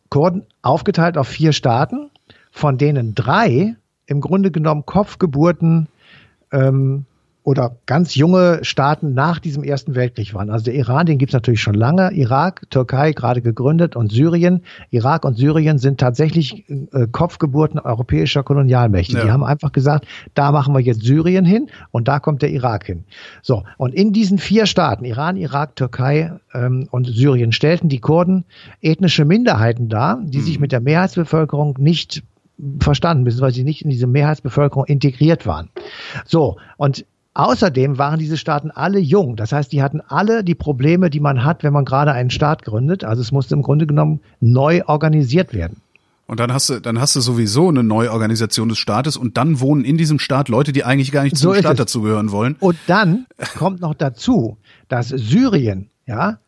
Kurden 0.09 0.47
aufgeteilt 0.63 1.19
auf 1.19 1.29
vier 1.29 1.53
Staaten, 1.53 2.09
von 2.51 2.79
denen 2.79 3.15
drei 3.15 3.77
im 4.07 4.23
Grunde 4.23 4.51
genommen 4.51 4.87
Kopfgeburten 4.87 5.89
ähm, 6.53 7.05
oder 7.49 7.79
ganz 7.87 8.15
junge 8.15 8.59
Staaten 8.61 9.15
nach 9.15 9.39
diesem 9.39 9.65
Ersten 9.65 9.95
Weltkrieg 9.95 10.35
waren. 10.35 10.51
Also 10.51 10.67
der 10.67 10.75
Iran, 10.75 11.07
den 11.07 11.17
gibt 11.17 11.31
es 11.31 11.33
natürlich 11.33 11.63
schon 11.63 11.73
lange, 11.73 12.13
Irak, 12.13 12.69
Türkei 12.69 13.13
gerade 13.13 13.41
gegründet 13.41 13.97
und 13.97 14.13
Syrien. 14.13 14.65
Irak 14.91 15.25
und 15.25 15.39
Syrien 15.39 15.79
sind 15.79 15.99
tatsächlich 15.99 16.69
äh, 16.69 17.07
Kopfgeburten 17.11 17.81
europäischer 17.81 18.43
Kolonialmächte. 18.43 19.17
Ja. 19.17 19.25
Die 19.25 19.31
haben 19.31 19.45
einfach 19.45 19.73
gesagt, 19.73 20.07
da 20.35 20.53
machen 20.53 20.75
wir 20.75 20.81
jetzt 20.81 21.01
Syrien 21.01 21.47
hin 21.47 21.71
und 21.91 22.07
da 22.07 22.21
kommt 22.21 22.43
der 22.43 22.51
Irak 22.51 22.85
hin. 22.85 23.05
So, 23.41 23.65
und 23.79 23.95
in 23.95 24.13
diesen 24.13 24.37
vier 24.37 24.67
Staaten, 24.67 25.07
Iran, 25.07 25.39
Irak, 25.39 25.75
Türkei 25.75 26.33
ähm, 26.53 26.87
und 26.91 27.07
Syrien, 27.07 27.53
stellten 27.53 27.89
die 27.89 28.01
Kurden 28.01 28.45
ethnische 28.83 29.25
Minderheiten 29.25 29.89
dar, 29.89 30.21
die 30.23 30.37
mhm. 30.37 30.43
sich 30.43 30.61
mit 30.61 30.71
der 30.71 30.81
Mehrheitsbevölkerung 30.81 31.77
nicht 31.79 32.23
verstanden, 32.79 33.25
beziehungsweise 33.25 33.55
sie 33.55 33.65
nicht 33.65 33.83
in 33.83 33.91
diese 33.91 34.07
Mehrheitsbevölkerung 34.07 34.85
integriert 34.85 35.47
waren. 35.47 35.71
So, 36.27 36.59
und 36.77 37.07
Außerdem 37.39 37.99
waren 37.99 38.19
diese 38.19 38.37
Staaten 38.37 38.73
alle 38.73 38.99
jung. 38.99 39.37
Das 39.37 39.53
heißt, 39.53 39.71
die 39.71 39.81
hatten 39.81 40.01
alle 40.01 40.43
die 40.43 40.57
Probleme, 40.57 41.09
die 41.09 41.21
man 41.21 41.45
hat, 41.45 41.63
wenn 41.63 41.73
man 41.73 41.85
gerade 41.85 42.11
einen 42.13 42.31
Staat 42.31 42.65
gründet. 42.65 43.05
Also 43.05 43.23
es 43.23 43.31
musste 43.31 43.55
im 43.55 43.63
Grunde 43.63 43.87
genommen 43.87 44.19
neu 44.41 44.83
organisiert 44.87 45.55
werden. 45.55 45.77
Und 46.27 46.41
dann 46.41 46.53
hast 46.53 46.69
du, 46.69 46.81
dann 46.81 47.01
hast 47.01 47.15
du 47.15 47.21
sowieso 47.21 47.69
eine 47.69 47.85
Neuorganisation 47.85 48.69
des 48.69 48.79
Staates 48.79 49.17
und 49.17 49.37
dann 49.37 49.61
wohnen 49.61 49.85
in 49.85 49.97
diesem 49.97 50.19
Staat 50.19 50.49
Leute, 50.49 50.73
die 50.73 50.83
eigentlich 50.83 51.13
gar 51.13 51.23
nicht 51.23 51.37
so 51.37 51.53
zum 51.53 51.61
Staat 51.61 51.79
dazugehören 51.79 52.33
wollen. 52.33 52.57
Und 52.59 52.77
dann 52.89 53.27
kommt 53.57 53.83
noch 53.83 53.95
dazu, 53.95 54.57
dass 54.89 55.09
Syrien, 55.09 55.91
ja, 56.07 56.39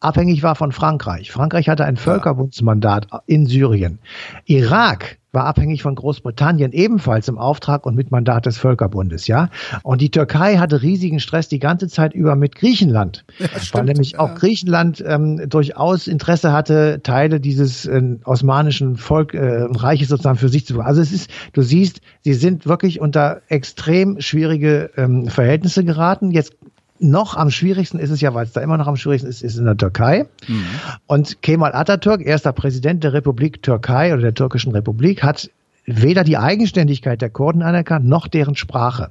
abhängig 0.00 0.42
war 0.42 0.54
von 0.54 0.72
Frankreich. 0.72 1.30
Frankreich 1.30 1.68
hatte 1.68 1.84
ein 1.84 1.96
Völkerbundsmandat 1.96 3.08
in 3.26 3.46
Syrien. 3.46 3.98
Irak 4.44 5.18
war 5.36 5.44
abhängig 5.44 5.82
von 5.82 5.94
Großbritannien 5.94 6.72
ebenfalls 6.72 7.28
im 7.28 7.36
Auftrag 7.36 7.84
und 7.84 7.94
mit 7.94 8.10
Mandat 8.10 8.46
des 8.46 8.56
Völkerbundes, 8.56 9.26
ja. 9.26 9.50
Und 9.82 10.00
die 10.00 10.10
Türkei 10.10 10.56
hatte 10.56 10.80
riesigen 10.80 11.20
Stress 11.20 11.46
die 11.46 11.58
ganze 11.58 11.88
Zeit 11.88 12.14
über 12.14 12.36
mit 12.36 12.54
Griechenland, 12.54 13.26
ja, 13.38 13.48
weil 13.72 13.84
nämlich 13.84 14.18
auch 14.18 14.34
Griechenland 14.34 15.04
ähm, 15.06 15.46
durchaus 15.46 16.06
Interesse 16.06 16.52
hatte, 16.52 17.00
Teile 17.02 17.38
dieses 17.38 17.84
äh, 17.84 18.16
osmanischen 18.24 18.96
Volk 18.96 19.34
äh, 19.34 19.66
Reiches 19.70 20.08
sozusagen 20.08 20.38
für 20.38 20.48
sich 20.48 20.66
zu. 20.66 20.80
Also 20.80 21.02
es 21.02 21.12
ist, 21.12 21.30
du 21.52 21.60
siehst, 21.60 22.00
sie 22.22 22.34
sind 22.34 22.66
wirklich 22.66 23.00
unter 23.02 23.42
extrem 23.48 24.20
schwierige 24.22 24.90
ähm, 24.96 25.28
Verhältnisse 25.28 25.84
geraten. 25.84 26.30
Jetzt 26.30 26.54
noch 26.98 27.36
am 27.36 27.50
schwierigsten 27.50 27.98
ist 27.98 28.10
es 28.10 28.20
ja, 28.20 28.34
weil 28.34 28.44
es 28.44 28.52
da 28.52 28.60
immer 28.60 28.76
noch 28.76 28.86
am 28.86 28.96
schwierigsten 28.96 29.28
ist, 29.28 29.42
ist 29.42 29.58
in 29.58 29.64
der 29.64 29.76
Türkei. 29.76 30.26
Mhm. 30.46 30.64
Und 31.06 31.42
Kemal 31.42 31.74
Atatürk, 31.74 32.24
erster 32.24 32.52
Präsident 32.52 33.04
der 33.04 33.12
Republik 33.12 33.62
Türkei 33.62 34.12
oder 34.12 34.22
der 34.22 34.34
türkischen 34.34 34.72
Republik, 34.72 35.22
hat 35.22 35.50
weder 35.84 36.24
die 36.24 36.36
Eigenständigkeit 36.36 37.22
der 37.22 37.30
Kurden 37.30 37.62
anerkannt, 37.62 38.06
noch 38.06 38.28
deren 38.28 38.56
Sprache. 38.56 39.10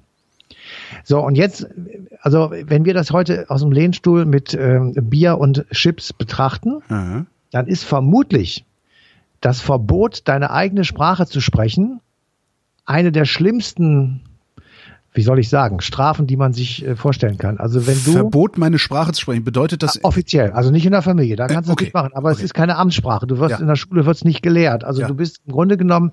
So, 1.04 1.20
und 1.20 1.36
jetzt, 1.36 1.68
also 2.22 2.52
wenn 2.52 2.86
wir 2.86 2.94
das 2.94 3.12
heute 3.12 3.46
aus 3.50 3.62
dem 3.62 3.72
Lehnstuhl 3.72 4.26
mit 4.26 4.54
ähm, 4.54 4.94
Bier 4.96 5.38
und 5.38 5.66
Chips 5.72 6.14
betrachten, 6.14 6.82
mhm. 6.90 7.28
dann 7.52 7.68
ist 7.68 7.84
vermutlich 7.84 8.66
das 9.42 9.62
Verbot, 9.62 10.22
deine 10.26 10.52
eigene 10.52 10.84
Sprache 10.84 11.28
zu 11.28 11.40
sprechen, 11.40 12.02
eine 12.86 13.12
der 13.12 13.26
schlimmsten 13.26 14.22
wie 15.16 15.22
soll 15.22 15.40
ich 15.40 15.50
sagen, 15.50 15.80
Strafen, 15.80 16.28
die 16.28 16.36
man 16.36 16.54
sich 16.54 16.86
äh, 16.86 16.96
vorstellen 16.96 17.38
kann. 17.38 17.58
Also 17.58 17.88
wenn 17.88 17.98
du 18.04 18.12
Verbot, 18.12 18.58
meine 18.58 18.78
Sprache 18.78 19.14
zu 19.14 19.22
sprechen, 19.22 19.44
bedeutet 19.44 19.82
das 19.82 20.04
offiziell, 20.04 20.52
also 20.52 20.72
nicht 20.72 20.86
in 20.86 20.92
der 20.92 21.02
Familie, 21.02 21.36
da 21.36 21.48
kannst 21.48 21.70
du 21.70 21.74
okay. 21.74 21.86
nicht 21.86 21.94
machen, 21.94 22.12
aber 22.14 22.30
okay. 22.30 22.40
es 22.40 22.44
ist 22.44 22.54
keine 22.54 22.76
Amtssprache. 22.76 23.26
Du 23.26 23.40
wirst 23.40 23.52
ja. 23.52 23.60
in 23.60 23.68
der 23.68 23.78
Schule 23.78 24.06
wird's 24.06 24.26
nicht 24.26 24.42
gelehrt. 24.42 24.84
Also 24.84 25.02
ja. 25.02 25.08
du 25.08 25.16
bist 25.16 25.42
im 25.46 25.54
Grunde 25.54 25.78
genommen 25.78 26.12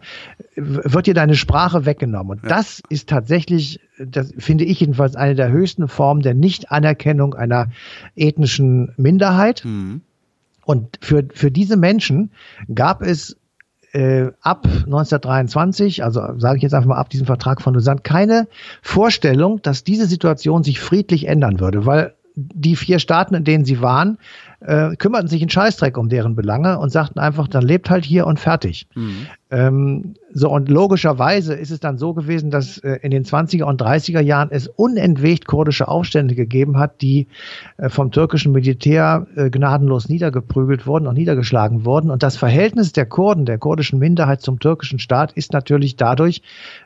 wird 0.54 1.06
dir 1.06 1.14
deine 1.14 1.34
Sprache 1.34 1.84
weggenommen 1.84 2.38
und 2.38 2.42
ja. 2.44 2.48
das 2.48 2.80
ist 2.88 3.08
tatsächlich, 3.08 3.80
das 3.98 4.32
finde 4.38 4.64
ich 4.64 4.80
jedenfalls 4.80 5.16
eine 5.16 5.34
der 5.34 5.50
höchsten 5.50 5.88
Formen 5.88 6.22
der 6.22 6.34
Nichtanerkennung 6.34 7.34
einer 7.34 7.68
ethnischen 8.14 8.92
Minderheit. 8.96 9.64
Mhm. 9.64 10.02
Und 10.64 10.98
für, 11.00 11.24
für 11.34 11.50
diese 11.50 11.76
Menschen 11.76 12.30
gab 12.72 13.02
es 13.02 13.36
äh, 13.92 14.32
ab 14.40 14.64
1923, 14.66 16.02
also 16.02 16.38
sage 16.38 16.56
ich 16.56 16.62
jetzt 16.62 16.74
einfach 16.74 16.88
mal 16.88 16.96
ab 16.96 17.10
diesem 17.10 17.26
Vertrag 17.26 17.60
von 17.60 17.74
Lausanne, 17.74 18.00
keine 18.02 18.48
Vorstellung, 18.80 19.60
dass 19.62 19.84
diese 19.84 20.06
Situation 20.06 20.62
sich 20.62 20.80
friedlich 20.80 21.28
ändern 21.28 21.60
würde, 21.60 21.86
weil 21.86 22.14
die 22.34 22.76
vier 22.76 22.98
Staaten, 22.98 23.34
in 23.34 23.44
denen 23.44 23.64
sie 23.64 23.82
waren, 23.82 24.18
äh, 24.66 24.96
kümmerten 24.96 25.28
sich 25.28 25.42
in 25.42 25.48
Scheißdreck 25.48 25.98
um 25.98 26.08
deren 26.08 26.34
Belange 26.34 26.78
und 26.78 26.90
sagten 26.90 27.18
einfach, 27.18 27.48
dann 27.48 27.62
lebt 27.62 27.90
halt 27.90 28.04
hier 28.04 28.26
und 28.26 28.40
fertig. 28.40 28.86
Mhm. 28.94 29.26
Ähm, 29.52 30.14
so 30.32 30.50
und 30.50 30.70
logischerweise 30.70 31.52
ist 31.52 31.70
es 31.70 31.78
dann 31.78 31.98
so 31.98 32.14
gewesen, 32.14 32.50
dass 32.50 32.78
äh, 32.78 32.98
in 33.02 33.10
den 33.10 33.24
20er 33.24 33.64
und 33.64 33.82
30er 33.82 34.20
Jahren 34.20 34.48
es 34.50 34.66
unentwegt 34.66 35.46
kurdische 35.46 35.88
Aufstände 35.88 36.34
gegeben 36.34 36.78
hat, 36.78 37.02
die 37.02 37.26
äh, 37.76 37.90
vom 37.90 38.10
türkischen 38.12 38.52
Militär 38.52 39.26
äh, 39.36 39.50
gnadenlos 39.50 40.08
niedergeprügelt 40.08 40.86
wurden 40.86 41.06
und 41.06 41.18
niedergeschlagen 41.18 41.84
wurden. 41.84 42.10
Und 42.10 42.22
das 42.22 42.38
Verhältnis 42.38 42.92
der 42.92 43.04
Kurden, 43.04 43.44
der 43.44 43.58
kurdischen 43.58 43.98
Minderheit 43.98 44.40
zum 44.40 44.58
türkischen 44.58 44.98
Staat, 44.98 45.32
ist 45.32 45.52
natürlich 45.52 45.96
dadurch 45.96 46.40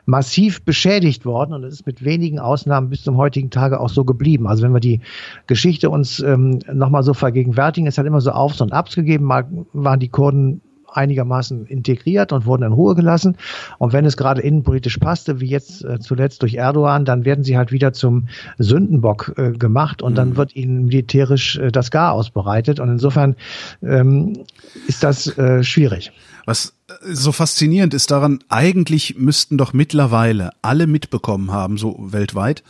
massiv 0.05 0.61
beschädigt 0.63 1.25
worden 1.25 1.53
und 1.53 1.63
es 1.63 1.75
ist 1.75 1.87
mit 1.87 2.03
wenigen 2.03 2.37
Ausnahmen 2.37 2.89
bis 2.89 3.03
zum 3.03 3.15
heutigen 3.15 3.49
Tage 3.49 3.79
auch 3.79 3.89
so 3.89 4.03
geblieben. 4.03 4.45
Also 4.45 4.63
wenn 4.63 4.73
wir 4.73 4.81
die 4.81 4.99
Geschichte 5.47 5.89
uns 5.89 6.19
ähm, 6.19 6.59
nochmal 6.73 7.03
so 7.03 7.13
vergegenwärtigen, 7.13 7.66
es 7.75 7.97
hat 7.97 8.05
immer 8.05 8.21
so 8.21 8.31
Aufs 8.31 8.61
und 8.61 8.73
Abs 8.73 8.95
gegeben. 8.95 9.25
Mal 9.25 9.47
waren 9.73 9.99
die 9.99 10.09
Kurden 10.09 10.61
einigermaßen 10.97 11.65
integriert 11.65 12.31
und 12.31 12.45
wurden 12.45 12.63
in 12.63 12.73
Ruhe 12.73 12.95
gelassen. 12.95 13.37
Und 13.77 13.93
wenn 13.93 14.05
es 14.05 14.17
gerade 14.17 14.41
innenpolitisch 14.41 14.97
passte, 14.97 15.39
wie 15.39 15.47
jetzt 15.47 15.83
äh, 15.83 15.99
zuletzt 15.99 16.41
durch 16.41 16.55
Erdogan, 16.55 17.05
dann 17.05 17.25
werden 17.25 17.43
sie 17.43 17.57
halt 17.57 17.71
wieder 17.71 17.93
zum 17.93 18.27
Sündenbock 18.57 19.33
äh, 19.37 19.51
gemacht 19.51 20.01
und 20.01 20.13
mhm. 20.13 20.15
dann 20.15 20.37
wird 20.37 20.55
ihnen 20.55 20.85
militärisch 20.85 21.57
äh, 21.57 21.71
das 21.71 21.91
Gar 21.91 22.13
ausbereitet. 22.13 22.79
Und 22.79 22.89
insofern 22.89 23.35
ähm, 23.83 24.43
ist 24.87 25.03
das 25.03 25.37
äh, 25.37 25.63
schwierig. 25.63 26.11
Was 26.45 26.73
äh, 26.87 27.13
so 27.13 27.31
faszinierend 27.31 27.93
ist 27.93 28.11
daran, 28.11 28.39
eigentlich 28.49 29.17
müssten 29.17 29.57
doch 29.57 29.73
mittlerweile 29.73 30.51
alle 30.61 30.87
mitbekommen 30.87 31.51
haben, 31.51 31.77
so 31.77 31.95
weltweit, 31.99 32.63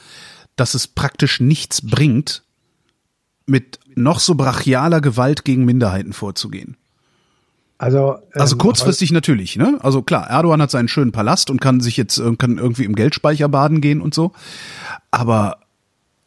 dass 0.55 0.73
es 0.73 0.87
praktisch 0.87 1.39
nichts 1.39 1.87
bringt, 1.87 2.43
mit 3.47 3.79
noch 3.95 4.19
so 4.19 4.35
brachialer 4.35 5.01
Gewalt 5.01 5.43
gegen 5.43 5.65
Minderheiten 5.65 6.13
vorzugehen. 6.13 6.77
Also, 7.79 8.15
ähm, 8.33 8.41
also 8.41 8.57
kurzfristig 8.57 9.11
natürlich, 9.11 9.55
ne? 9.55 9.77
Also 9.81 10.01
klar, 10.01 10.29
Erdogan 10.29 10.61
hat 10.61 10.71
seinen 10.71 10.87
schönen 10.87 11.11
Palast 11.11 11.49
und 11.49 11.61
kann 11.61 11.79
sich 11.79 11.97
jetzt 11.97 12.17
äh, 12.17 12.35
kann 12.35 12.57
irgendwie 12.57 12.85
im 12.85 12.95
Geldspeicher 12.95 13.49
baden 13.49 13.81
gehen 13.81 14.01
und 14.01 14.13
so. 14.13 14.31
Aber 15.11 15.57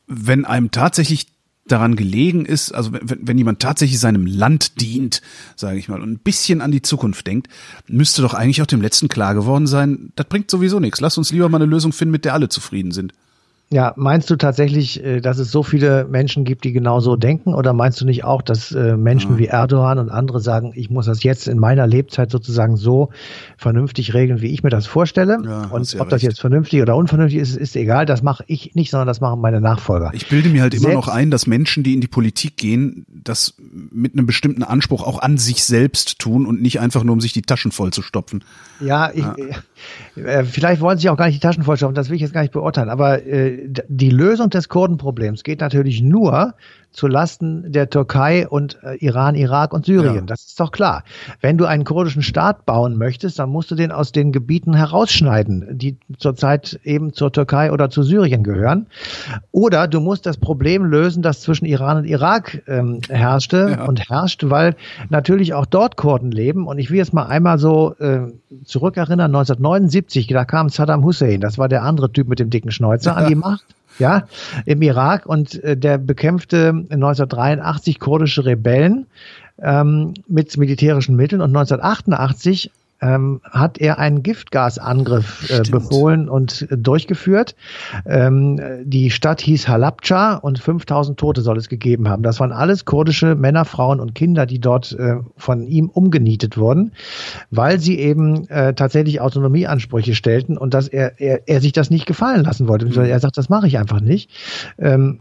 wenn 0.06 0.44
einem 0.44 0.70
tatsächlich 0.70 1.26
daran 1.66 1.96
gelegen 1.96 2.44
ist, 2.46 2.72
also 2.72 2.92
wenn, 2.92 3.26
wenn 3.26 3.38
jemand 3.38 3.60
tatsächlich 3.60 3.98
seinem 4.00 4.26
Land 4.26 4.80
dient, 4.80 5.22
sage 5.56 5.78
ich 5.78 5.88
mal, 5.88 6.00
und 6.00 6.10
ein 6.10 6.18
bisschen 6.18 6.60
an 6.60 6.72
die 6.72 6.82
Zukunft 6.82 7.26
denkt, 7.26 7.48
müsste 7.86 8.22
doch 8.22 8.34
eigentlich 8.34 8.62
auch 8.62 8.66
dem 8.66 8.80
letzten 8.80 9.08
klar 9.08 9.34
geworden 9.34 9.66
sein, 9.66 10.12
das 10.16 10.26
bringt 10.26 10.50
sowieso 10.50 10.80
nichts. 10.80 11.00
Lass 11.00 11.18
uns 11.18 11.32
lieber 11.32 11.48
mal 11.48 11.58
eine 11.58 11.70
Lösung 11.70 11.92
finden, 11.92 12.12
mit 12.12 12.24
der 12.24 12.34
alle 12.34 12.48
zufrieden 12.48 12.92
sind. 12.92 13.12
Ja, 13.72 13.92
meinst 13.94 14.28
du 14.28 14.34
tatsächlich, 14.34 15.04
äh, 15.04 15.20
dass 15.20 15.38
es 15.38 15.52
so 15.52 15.62
viele 15.62 16.04
Menschen 16.04 16.44
gibt, 16.44 16.64
die 16.64 16.72
genau 16.72 16.98
so 16.98 17.14
denken? 17.14 17.54
Oder 17.54 17.72
meinst 17.72 18.00
du 18.00 18.04
nicht 18.04 18.24
auch, 18.24 18.42
dass 18.42 18.72
äh, 18.72 18.96
Menschen 18.96 19.32
ja. 19.32 19.38
wie 19.38 19.46
Erdogan 19.46 20.00
und 20.00 20.10
andere 20.10 20.40
sagen, 20.40 20.72
ich 20.74 20.90
muss 20.90 21.06
das 21.06 21.22
jetzt 21.22 21.46
in 21.46 21.56
meiner 21.56 21.86
Lebzeit 21.86 22.32
sozusagen 22.32 22.76
so 22.76 23.10
vernünftig 23.56 24.12
regeln, 24.12 24.40
wie 24.40 24.48
ich 24.48 24.64
mir 24.64 24.70
das 24.70 24.86
vorstelle? 24.86 25.38
Ja, 25.44 25.68
und 25.68 25.94
ob 25.94 26.00
recht. 26.00 26.12
das 26.12 26.22
jetzt 26.22 26.40
vernünftig 26.40 26.82
oder 26.82 26.96
unvernünftig 26.96 27.38
ist, 27.38 27.56
ist 27.56 27.76
egal. 27.76 28.06
Das 28.06 28.24
mache 28.24 28.42
ich 28.48 28.74
nicht, 28.74 28.90
sondern 28.90 29.06
das 29.06 29.20
machen 29.20 29.40
meine 29.40 29.60
Nachfolger. 29.60 30.10
Ich 30.14 30.28
bilde 30.28 30.48
mir 30.48 30.62
halt 30.62 30.74
immer 30.74 30.92
noch 30.92 31.06
ein, 31.06 31.30
dass 31.30 31.46
Menschen, 31.46 31.84
die 31.84 31.94
in 31.94 32.00
die 32.00 32.08
Politik 32.08 32.56
gehen, 32.56 33.06
das 33.08 33.54
mit 33.92 34.14
einem 34.14 34.26
bestimmten 34.26 34.64
Anspruch 34.64 35.06
auch 35.06 35.22
an 35.22 35.38
sich 35.38 35.62
selbst 35.62 36.18
tun 36.18 36.44
und 36.44 36.60
nicht 36.60 36.80
einfach 36.80 37.04
nur, 37.04 37.12
um 37.12 37.20
sich 37.20 37.34
die 37.34 37.42
Taschen 37.42 37.70
voll 37.70 37.92
zu 37.92 38.02
stopfen. 38.02 38.42
Ja, 38.80 39.12
ich, 39.14 39.22
ja. 39.22 40.22
Äh, 40.24 40.44
vielleicht 40.44 40.80
wollen 40.80 40.98
sie 40.98 41.08
auch 41.08 41.16
gar 41.16 41.26
nicht 41.26 41.36
die 41.36 41.46
Taschen 41.46 41.62
vollstopfen, 41.62 41.94
das 41.94 42.08
will 42.08 42.16
ich 42.16 42.22
jetzt 42.22 42.32
gar 42.32 42.40
nicht 42.40 42.52
beurteilen. 42.52 42.88
Aber 42.88 43.24
die 43.64 44.10
Lösung 44.10 44.50
des 44.50 44.68
Kurdenproblems 44.68 45.42
geht 45.42 45.60
natürlich 45.60 46.02
nur 46.02 46.54
zu 46.92 47.06
Lasten 47.06 47.72
der 47.72 47.88
Türkei 47.88 48.48
und 48.48 48.78
äh, 48.82 48.96
Iran, 48.96 49.34
Irak 49.34 49.72
und 49.72 49.86
Syrien. 49.86 50.14
Ja. 50.14 50.20
Das 50.22 50.46
ist 50.46 50.58
doch 50.58 50.72
klar. 50.72 51.04
Wenn 51.40 51.56
du 51.56 51.66
einen 51.66 51.84
kurdischen 51.84 52.22
Staat 52.22 52.66
bauen 52.66 52.98
möchtest, 52.98 53.38
dann 53.38 53.50
musst 53.50 53.70
du 53.70 53.74
den 53.74 53.92
aus 53.92 54.12
den 54.12 54.32
Gebieten 54.32 54.74
herausschneiden, 54.74 55.78
die 55.78 55.96
zurzeit 56.18 56.80
eben 56.82 57.12
zur 57.12 57.32
Türkei 57.32 57.72
oder 57.72 57.90
zu 57.90 58.02
Syrien 58.02 58.42
gehören. 58.42 58.86
Oder 59.52 59.86
du 59.86 60.00
musst 60.00 60.26
das 60.26 60.36
Problem 60.36 60.84
lösen, 60.84 61.22
das 61.22 61.40
zwischen 61.40 61.64
Iran 61.64 61.98
und 61.98 62.04
Irak 62.04 62.62
ähm, 62.66 63.00
herrschte 63.08 63.76
ja. 63.78 63.84
und 63.84 64.08
herrscht, 64.08 64.44
weil 64.48 64.74
natürlich 65.10 65.54
auch 65.54 65.66
dort 65.66 65.96
Kurden 65.96 66.32
leben. 66.32 66.66
Und 66.66 66.78
ich 66.78 66.90
will 66.90 66.98
jetzt 66.98 67.12
mal 67.12 67.26
einmal 67.26 67.58
so 67.58 67.94
äh, 67.98 68.22
zurückerinnern, 68.64 69.30
1979, 69.30 70.26
da 70.26 70.44
kam 70.44 70.68
Saddam 70.68 71.04
Hussein, 71.04 71.40
das 71.40 71.56
war 71.56 71.68
der 71.68 71.84
andere 71.84 72.12
Typ 72.12 72.28
mit 72.28 72.40
dem 72.40 72.50
dicken 72.50 72.72
Schnäuzer, 72.72 73.16
an 73.16 73.28
die 73.28 73.34
Macht 73.40 73.64
ja, 74.00 74.26
im 74.66 74.82
Irak 74.82 75.26
und 75.26 75.62
äh, 75.62 75.76
der 75.76 75.98
bekämpfte 75.98 76.68
1983 76.68 77.98
kurdische 77.98 78.44
Rebellen 78.44 79.06
ähm, 79.62 80.14
mit 80.26 80.56
militärischen 80.56 81.16
Mitteln 81.16 81.40
und 81.40 81.56
1988 81.56 82.70
ähm, 83.00 83.40
hat 83.44 83.78
er 83.78 83.98
einen 83.98 84.22
Giftgasangriff 84.22 85.50
äh, 85.50 85.62
befohlen 85.70 86.28
und 86.28 86.66
äh, 86.70 86.76
durchgeführt. 86.76 87.54
Ähm, 88.06 88.60
die 88.84 89.10
Stadt 89.10 89.40
hieß 89.40 89.68
Halabja 89.68 90.34
und 90.34 90.58
5000 90.58 91.18
Tote 91.18 91.40
soll 91.40 91.56
es 91.56 91.68
gegeben 91.68 92.08
haben. 92.08 92.22
Das 92.22 92.40
waren 92.40 92.52
alles 92.52 92.84
kurdische 92.84 93.34
Männer, 93.34 93.64
Frauen 93.64 94.00
und 94.00 94.14
Kinder, 94.14 94.46
die 94.46 94.60
dort 94.60 94.92
äh, 94.92 95.16
von 95.36 95.66
ihm 95.66 95.88
umgenietet 95.88 96.58
wurden, 96.58 96.92
weil 97.50 97.78
sie 97.78 97.98
eben 97.98 98.48
äh, 98.48 98.74
tatsächlich 98.74 99.20
Autonomieansprüche 99.20 100.14
stellten 100.14 100.58
und 100.58 100.74
dass 100.74 100.88
er, 100.88 101.20
er, 101.20 101.48
er 101.48 101.60
sich 101.60 101.72
das 101.72 101.90
nicht 101.90 102.06
gefallen 102.06 102.44
lassen 102.44 102.68
wollte. 102.68 102.86
Mhm. 102.86 103.04
Er 103.04 103.20
sagt, 103.20 103.38
das 103.38 103.48
mache 103.48 103.66
ich 103.66 103.78
einfach 103.78 104.00
nicht. 104.00 104.30
Ähm, 104.78 105.20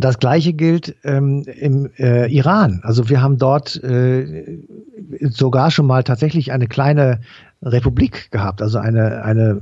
das 0.00 0.18
gleiche 0.18 0.52
gilt 0.52 0.96
ähm, 1.04 1.44
im 1.60 1.90
äh, 1.98 2.26
Iran. 2.32 2.80
Also 2.82 3.08
wir 3.08 3.20
haben 3.20 3.38
dort 3.38 3.82
äh, 3.82 4.58
sogar 5.30 5.70
schon 5.70 5.86
mal 5.86 6.04
tatsächlich 6.04 6.52
eine 6.52 6.66
kleine 6.66 7.20
Republik 7.62 8.30
gehabt, 8.30 8.62
also 8.62 8.78
eine, 8.78 9.24
eine 9.24 9.60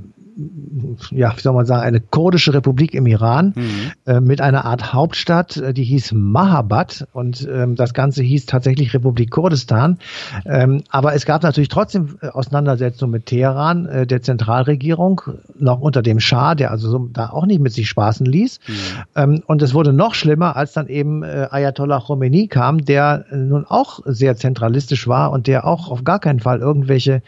ja, 1.10 1.34
wie 1.34 1.40
soll 1.40 1.54
man 1.54 1.64
sagen, 1.64 1.82
eine 1.82 2.00
kurdische 2.00 2.52
Republik 2.52 2.92
im 2.94 3.06
Iran 3.06 3.54
mhm. 3.56 3.92
äh, 4.04 4.20
mit 4.20 4.40
einer 4.40 4.66
Art 4.66 4.92
Hauptstadt, 4.92 5.56
äh, 5.56 5.72
die 5.72 5.84
hieß 5.84 6.12
Mahabad 6.12 7.06
und 7.12 7.48
ähm, 7.50 7.74
das 7.74 7.94
Ganze 7.94 8.22
hieß 8.22 8.44
tatsächlich 8.44 8.92
Republik 8.92 9.30
Kurdistan. 9.30 9.98
Ähm, 10.44 10.82
aber 10.90 11.14
es 11.14 11.24
gab 11.24 11.42
natürlich 11.42 11.68
trotzdem 11.68 12.18
äh, 12.20 12.28
Auseinandersetzungen 12.28 13.12
mit 13.12 13.26
Teheran, 13.26 13.86
äh, 13.86 14.06
der 14.06 14.20
Zentralregierung, 14.20 15.22
noch 15.58 15.80
unter 15.80 16.02
dem 16.02 16.20
Schah, 16.20 16.54
der 16.54 16.70
also 16.70 16.90
so, 16.90 17.08
da 17.10 17.30
auch 17.30 17.46
nicht 17.46 17.60
mit 17.60 17.72
sich 17.72 17.88
spaßen 17.88 18.26
ließ. 18.26 18.60
Mhm. 18.66 18.74
Ähm, 19.14 19.42
und 19.46 19.62
es 19.62 19.72
wurde 19.72 19.94
noch 19.94 20.14
schlimmer, 20.14 20.56
als 20.56 20.74
dann 20.74 20.88
eben 20.88 21.22
äh, 21.22 21.48
Ayatollah 21.50 22.00
Khomeini 22.00 22.48
kam, 22.48 22.84
der 22.84 23.24
äh, 23.30 23.36
nun 23.36 23.64
auch 23.66 24.00
sehr 24.04 24.36
zentralistisch 24.36 25.08
war 25.08 25.30
und 25.32 25.46
der 25.46 25.66
auch 25.66 25.90
auf 25.90 26.04
gar 26.04 26.18
keinen 26.18 26.40
Fall 26.40 26.60
irgendwelche, 26.60 27.22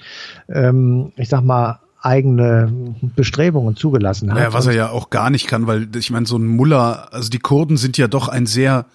ähm, 0.48 1.12
ich 1.16 1.30
sag 1.30 1.42
mal, 1.42 1.80
eigene 2.00 2.94
Bestrebungen 3.16 3.76
zugelassen 3.76 4.32
hat. 4.32 4.38
Ja, 4.38 4.52
was 4.52 4.66
er 4.66 4.74
ja 4.74 4.90
auch 4.90 5.10
gar 5.10 5.30
nicht 5.30 5.46
kann, 5.46 5.66
weil 5.66 5.88
ich 5.96 6.10
meine, 6.10 6.26
so 6.26 6.36
ein 6.36 6.46
Mullah, 6.46 7.08
also 7.10 7.28
die 7.28 7.40
Kurden 7.40 7.76
sind 7.76 7.98
ja 7.98 8.06
doch 8.06 8.28
ein 8.28 8.46
sehr, 8.46 8.86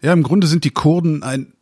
ja, 0.00 0.12
im 0.12 0.22
Grunde 0.22 0.46
sind 0.46 0.64
die 0.64 0.70
Kurden 0.70 1.22
ein, 1.22 1.52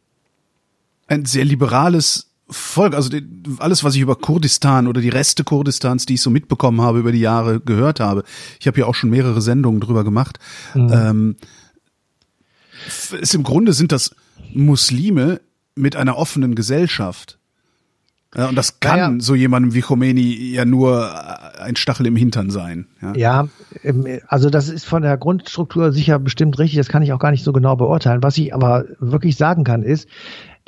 ein 1.07 1.27
sehr 1.27 1.45
liberales 1.45 2.31
Volk. 2.49 2.95
Also 2.95 3.11
die, 3.11 3.27
alles, 3.59 3.85
was 3.85 3.95
ich 3.95 4.01
über 4.01 4.17
Kurdistan 4.17 4.87
oder 4.89 5.01
die 5.01 5.11
Reste 5.11 5.45
Kurdistans, 5.45 6.07
die 6.07 6.15
ich 6.15 6.23
so 6.23 6.31
mitbekommen 6.31 6.81
habe 6.81 6.99
über 6.99 7.13
die 7.13 7.21
Jahre, 7.21 7.61
gehört 7.61 8.01
habe. 8.01 8.25
Ich 8.59 8.67
habe 8.67 8.81
ja 8.81 8.87
auch 8.87 8.95
schon 8.95 9.11
mehrere 9.11 9.43
Sendungen 9.43 9.81
drüber 9.81 10.05
gemacht. 10.05 10.39
Mhm. 10.75 10.91
Ähm, 10.93 11.37
ist 13.21 13.35
im 13.35 13.43
Grunde 13.43 13.75
sind 13.75 13.93
das 13.93 14.15
Muslime 14.55 15.41
mit 15.75 15.95
einer 15.97 16.17
offenen 16.17 16.55
Gesellschaft. 16.55 17.39
Ja, 18.37 18.49
und 18.49 18.55
das 18.55 18.79
kann 18.79 18.99
naja. 18.99 19.15
so 19.19 19.35
jemandem 19.35 19.75
wie 19.75 19.81
Khomeini 19.81 20.53
ja 20.53 20.65
nur 20.65 21.11
ein 21.61 21.75
Stachel 21.75 22.07
im 22.07 22.15
Hintern 22.15 22.51
sein. 22.51 22.87
Ja. 23.03 23.15
ja, 23.15 23.49
also 24.29 24.51
das 24.51 24.69
ist 24.69 24.85
von 24.85 25.03
der 25.03 25.17
Grundstruktur 25.17 25.93
sicher 25.93 26.19
bestimmt 26.21 26.59
richtig, 26.61 26.79
das 26.79 26.89
kann 26.89 27.03
ich 27.03 27.13
auch 27.13 27.19
gar 27.19 27.33
nicht 27.33 27.43
so 27.43 27.53
genau 27.53 27.75
beurteilen. 27.75 28.23
Was 28.23 28.39
ich 28.39 28.55
aber 28.55 28.85
wirklich 29.01 29.37
sagen 29.37 29.65
kann, 29.65 29.83
ist, 29.83 30.09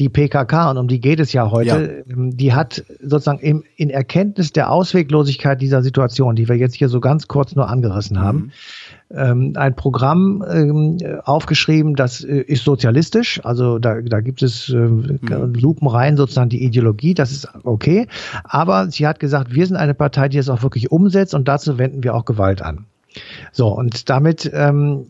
die 0.01 0.09
PKK, 0.09 0.71
und 0.71 0.79
um 0.79 0.89
die 0.89 1.01
geht 1.01 1.21
es 1.21 1.33
ja 1.33 1.51
heute, 1.53 2.05
ja. 2.09 2.13
Ähm, 2.13 2.37
die 2.37 2.53
hat 2.53 2.85
sozusagen 3.01 3.39
im, 3.39 3.63
in 3.77 3.91
Erkenntnis 3.91 4.53
der 4.53 4.71
Ausweglosigkeit 4.71 5.61
dieser 5.61 5.83
Situation, 5.83 6.35
die 6.35 6.49
wir 6.49 6.57
jetzt 6.57 6.75
hier 6.75 6.89
so 6.89 6.99
ganz 6.99 7.29
kurz 7.29 7.55
nur 7.55 7.69
angerissen 7.69 8.19
haben, 8.19 8.39
mhm 8.39 8.53
ähm, 9.15 9.53
ein 9.57 9.75
Programm 9.75 10.45
ähm, 10.49 10.99
aufgeschrieben, 11.25 11.95
das 11.95 12.23
äh, 12.23 12.39
ist 12.39 12.65
sozialistisch, 12.65 13.41
also 13.45 13.79
da, 13.79 14.01
da 14.01 14.21
gibt 14.21 14.43
es 14.43 14.69
äh, 14.69 14.77
mhm. 14.77 15.55
lupenrein 15.55 16.17
sozusagen 16.17 16.51
die 16.51 16.65
Ideologie, 16.65 17.15
das 17.15 17.33
ist 17.33 17.49
okay, 17.65 18.07
aber 18.45 18.91
sie 18.91 19.07
hat 19.07 19.21
gesagt, 19.21 19.55
wir 19.55 19.67
sind 19.67 19.77
eine 19.77 19.95
Partei, 19.95 20.29
die 20.29 20.37
das 20.37 20.49
auch 20.49 20.63
wirklich 20.63 20.91
umsetzt 20.91 21.35
und 21.35 21.49
dazu 21.49 21.79
wenden 21.79 22.03
wir 22.03 22.15
auch 22.15 22.25
Gewalt 22.25 22.63
an. 22.63 22.87
So, 23.53 23.69
und 23.69 24.09
damit 24.09 24.51
ähm, 24.55 25.07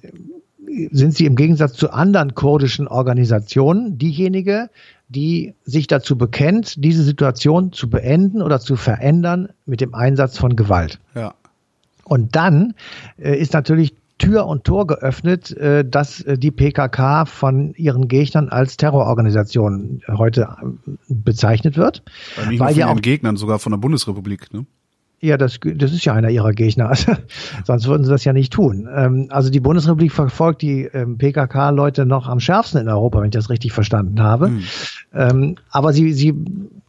sind 0.90 1.14
sie 1.14 1.26
im 1.26 1.36
Gegensatz 1.36 1.74
zu 1.74 1.90
anderen 1.90 2.34
kurdischen 2.34 2.88
Organisationen 2.88 3.98
diejenige, 3.98 4.70
die 5.08 5.54
sich 5.64 5.86
dazu 5.86 6.16
bekennt, 6.16 6.82
diese 6.82 7.02
Situation 7.02 7.72
zu 7.72 7.90
beenden 7.90 8.42
oder 8.42 8.60
zu 8.60 8.76
verändern 8.76 9.50
mit 9.66 9.80
dem 9.80 9.94
Einsatz 9.94 10.38
von 10.38 10.56
Gewalt. 10.56 10.98
Ja. 11.14 11.34
Und 12.04 12.34
dann 12.36 12.74
äh, 13.18 13.36
ist 13.36 13.52
natürlich 13.52 13.94
Tür 14.18 14.46
und 14.46 14.64
Tor 14.64 14.86
geöffnet, 14.86 15.50
äh, 15.56 15.84
dass 15.84 16.20
äh, 16.20 16.38
die 16.38 16.50
PKK 16.50 17.26
von 17.26 17.74
ihren 17.74 18.06
Gegnern 18.06 18.48
als 18.50 18.76
Terrororganisation 18.76 20.02
heute 20.08 20.48
äh, 20.62 20.92
bezeichnet 21.08 21.76
wird. 21.76 22.02
Weil 22.36 22.48
nicht 22.48 22.60
weil 22.60 22.74
von 22.74 22.78
ihren 22.80 23.00
Gegnern, 23.00 23.36
sogar 23.36 23.58
von 23.58 23.72
der 23.72 23.78
Bundesrepublik. 23.78 24.52
Ne? 24.52 24.66
Ja, 25.24 25.36
das, 25.36 25.60
das 25.62 25.92
ist 25.92 26.04
ja 26.04 26.14
einer 26.14 26.30
ihrer 26.30 26.52
Gegner. 26.52 26.90
Also, 26.92 27.12
sonst 27.64 27.86
würden 27.86 28.04
sie 28.04 28.10
das 28.10 28.24
ja 28.24 28.32
nicht 28.32 28.52
tun. 28.52 28.88
Ähm, 28.92 29.28
also 29.30 29.50
die 29.50 29.60
Bundesrepublik 29.60 30.12
verfolgt 30.12 30.62
die 30.62 30.82
ähm, 30.92 31.16
PKK-Leute 31.16 32.04
noch 32.04 32.28
am 32.28 32.40
schärfsten 32.40 32.80
in 32.80 32.88
Europa, 32.88 33.20
wenn 33.20 33.26
ich 33.26 33.32
das 33.32 33.48
richtig 33.48 33.72
verstanden 33.72 34.20
habe. 34.20 34.48
Hm. 34.48 34.62
Ähm, 35.14 35.56
aber 35.70 35.92
sie, 35.92 36.12
sie 36.12 36.34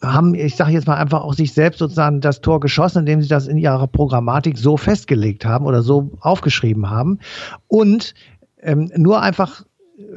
haben, 0.02 0.34
ich 0.34 0.56
sage 0.56 0.72
jetzt 0.72 0.88
mal 0.88 0.96
einfach 0.96 1.22
auch 1.22 1.34
sich 1.34 1.54
selbst 1.54 1.78
sozusagen 1.78 2.22
das 2.22 2.42
Tor 2.42 2.60
geschossen, 2.60 3.00
indem 3.00 3.22
sie 3.22 3.28
das 3.28 3.48
in 3.48 3.58
ihrer 3.58 3.88
Programmatik 3.88 4.58
so 4.58 4.78
festgelegt 4.78 5.46
haben 5.46 5.66
oder 5.66 5.84
so 5.84 6.12
aufgeschrieben 6.20 6.90
haben. 6.90 7.20
Und 7.68 8.16
ähm, 8.62 8.92
nur 8.96 9.22
einfach 9.22 9.64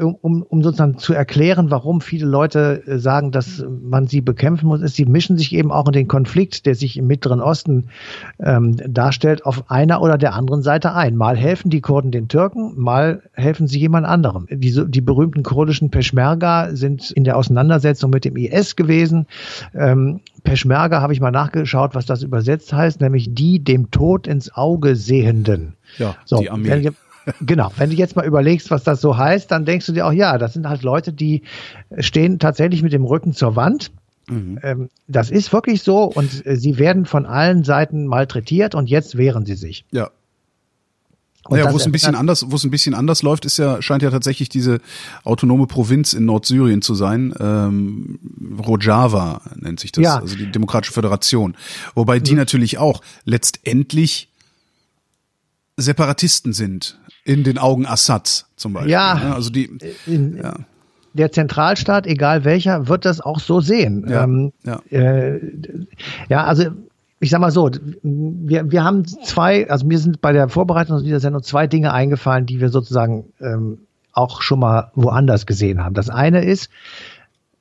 um, 0.01 0.43
um 0.43 0.63
sozusagen 0.63 0.97
zu 0.97 1.13
erklären, 1.13 1.71
warum 1.71 2.01
viele 2.01 2.27
Leute 2.27 2.83
äh, 2.87 2.99
sagen, 2.99 3.31
dass 3.31 3.65
man 3.69 4.07
sie 4.07 4.23
bekämpfen 4.23 4.69
muss, 4.69 4.81
ist, 4.81 4.97
sie 4.97 5.05
mischen 5.05 5.37
sich 5.37 5.53
eben 5.55 5.71
auch 5.71 5.87
in 5.87 5.93
den 5.93 6.09
Konflikt, 6.09 6.65
der 6.65 6.75
sich 6.75 6.97
im 6.97 7.07
Mittleren 7.07 7.41
Osten 7.41 7.89
ähm, 8.41 8.77
darstellt, 8.87 9.45
auf 9.45 9.71
einer 9.71 10.01
oder 10.01 10.17
der 10.17 10.35
anderen 10.35 10.63
Seite 10.63 10.95
ein. 10.95 11.17
Mal 11.17 11.37
helfen 11.37 11.69
die 11.71 11.83
Kurden 11.83 12.11
den 12.11 12.29
Türken, 12.29 12.73
mal 12.77 13.23
helfen 13.33 13.67
sie 13.67 13.79
jemand 13.79 14.07
anderem. 14.07 14.47
Die, 14.51 14.85
die 14.89 15.01
berühmten 15.03 15.43
kurdischen 15.43 15.91
Peschmerga 15.91 16.71
sind 16.75 17.11
in 17.11 17.25
der 17.25 17.37
Auseinandersetzung 17.37 18.11
mit 18.11 18.25
dem 18.25 18.37
IS 18.37 18.77
gewesen. 18.77 19.27
Ähm, 19.75 20.21
Peschmerga 20.43 21.03
habe 21.03 21.13
ich 21.13 21.21
mal 21.21 21.33
nachgeschaut, 21.33 21.95
was 21.95 22.07
das 22.07 22.23
übersetzt 22.23 22.73
heißt, 22.73 23.01
nämlich 23.03 23.35
die 23.35 23.63
dem 23.63 23.91
Tod 23.91 24.27
ins 24.27 24.55
Auge 24.55 24.97
sehenden. 24.97 25.75
Ja, 25.99 26.17
so, 26.25 26.39
die 26.41 26.51
Armee. 26.51 26.93
Genau, 27.41 27.73
wenn 27.77 27.91
du 27.91 27.97
jetzt 27.97 28.15
mal 28.15 28.25
überlegst, 28.25 28.71
was 28.71 28.85
das 28.85 29.01
so 29.01 29.17
heißt, 29.17 29.51
dann 29.51 29.65
denkst 29.65 29.87
du 29.87 29.93
dir 29.93 30.07
auch, 30.07 30.13
ja, 30.13 30.39
das 30.39 30.53
sind 30.53 30.69
halt 30.69 30.83
Leute, 30.83 31.13
die 31.13 31.43
stehen 31.99 32.39
tatsächlich 32.39 32.83
mit 32.83 32.93
dem 32.93 33.05
Rücken 33.05 33.33
zur 33.33 33.57
Wand. 33.57 33.91
Mhm. 34.29 34.59
Ähm, 34.63 34.89
das 35.07 35.31
ist 35.31 35.53
wirklich 35.53 35.83
so 35.83 36.05
und 36.05 36.45
äh, 36.47 36.57
sie 36.57 36.79
werden 36.79 37.07
von 37.07 37.27
allen 37.27 37.65
Seiten 37.65 38.07
malträtiert 38.07 38.75
und 38.75 38.89
jetzt 38.89 39.17
wehren 39.17 39.47
sie 39.47 39.55
sich. 39.55 39.85
Ja. 39.93 40.11
Und 41.49 41.59
naja, 41.59 41.73
wo 41.73 41.77
es 41.77 41.87
ein 41.87 41.93
bisschen 41.93 42.17
anders, 42.17 42.51
wo 42.51 42.57
es 42.57 42.65
ein 42.65 42.71
bisschen 42.71 42.95
anders 42.95 43.23
läuft, 43.23 43.45
ist 43.45 43.57
ja 43.57 43.81
scheint 43.81 44.03
ja 44.03 44.11
tatsächlich 44.11 44.49
diese 44.49 44.81
autonome 45.23 45.69
Provinz 45.69 46.13
in 46.13 46.25
Nordsyrien 46.25 46.83
zu 46.83 46.97
sein. 46.97 47.33
Ähm, 47.39 48.19
Rojava 48.67 49.43
nennt 49.55 49.79
sich 49.79 49.93
das, 49.93 50.03
ja. 50.03 50.19
also 50.19 50.37
die 50.37 50.51
Demokratische 50.51 50.93
Föderation. 50.93 51.57
Wobei 51.95 52.19
die 52.19 52.33
mhm. 52.33 52.39
natürlich 52.39 52.79
auch 52.79 53.01
letztendlich 53.25 54.29
Separatisten 55.77 56.53
sind 56.53 56.99
in 57.25 57.45
den 57.45 57.59
Augen 57.59 57.87
Assads 57.87 58.47
zum 58.57 58.73
Beispiel. 58.73 58.93
Ja, 58.93 59.15
ne? 59.15 59.35
also 59.35 59.51
die. 59.51 59.71
In, 60.07 60.37
ja. 60.37 60.55
Der 61.13 61.33
Zentralstaat, 61.33 62.07
egal 62.07 62.45
welcher, 62.45 62.89
wird 62.89 63.07
das 63.07 63.21
auch 63.23 63.41
so 63.41 63.61
sehen. 63.61 64.07
Ja, 64.09 64.25
ähm, 64.25 64.53
ja. 64.65 64.81
Äh, 64.91 65.41
ja, 66.29 66.45
also 66.45 66.65
ich 67.21 67.31
sag 67.31 67.41
mal 67.41 67.51
so, 67.51 67.71
wir, 68.03 68.71
wir 68.71 68.85
haben 68.85 69.07
zwei, 69.07 69.69
also 69.71 69.87
mir 69.87 69.99
sind 69.99 70.21
bei 70.21 70.33
der 70.33 70.51
Vorbereitung 70.51 71.03
dieser 71.03 71.21
Sendung 71.21 71.43
zwei 71.43 71.67
Dinge 71.67 71.93
eingefallen, 71.93 72.45
die 72.45 72.61
wir 72.61 72.69
sozusagen 72.69 73.33
ähm, 73.41 73.79
auch 74.13 74.43
schon 74.43 74.61
mal 74.61 74.91
woanders 74.95 75.47
gesehen 75.47 75.83
haben. 75.83 75.95
Das 75.95 76.11
eine 76.11 76.45
ist, 76.45 76.69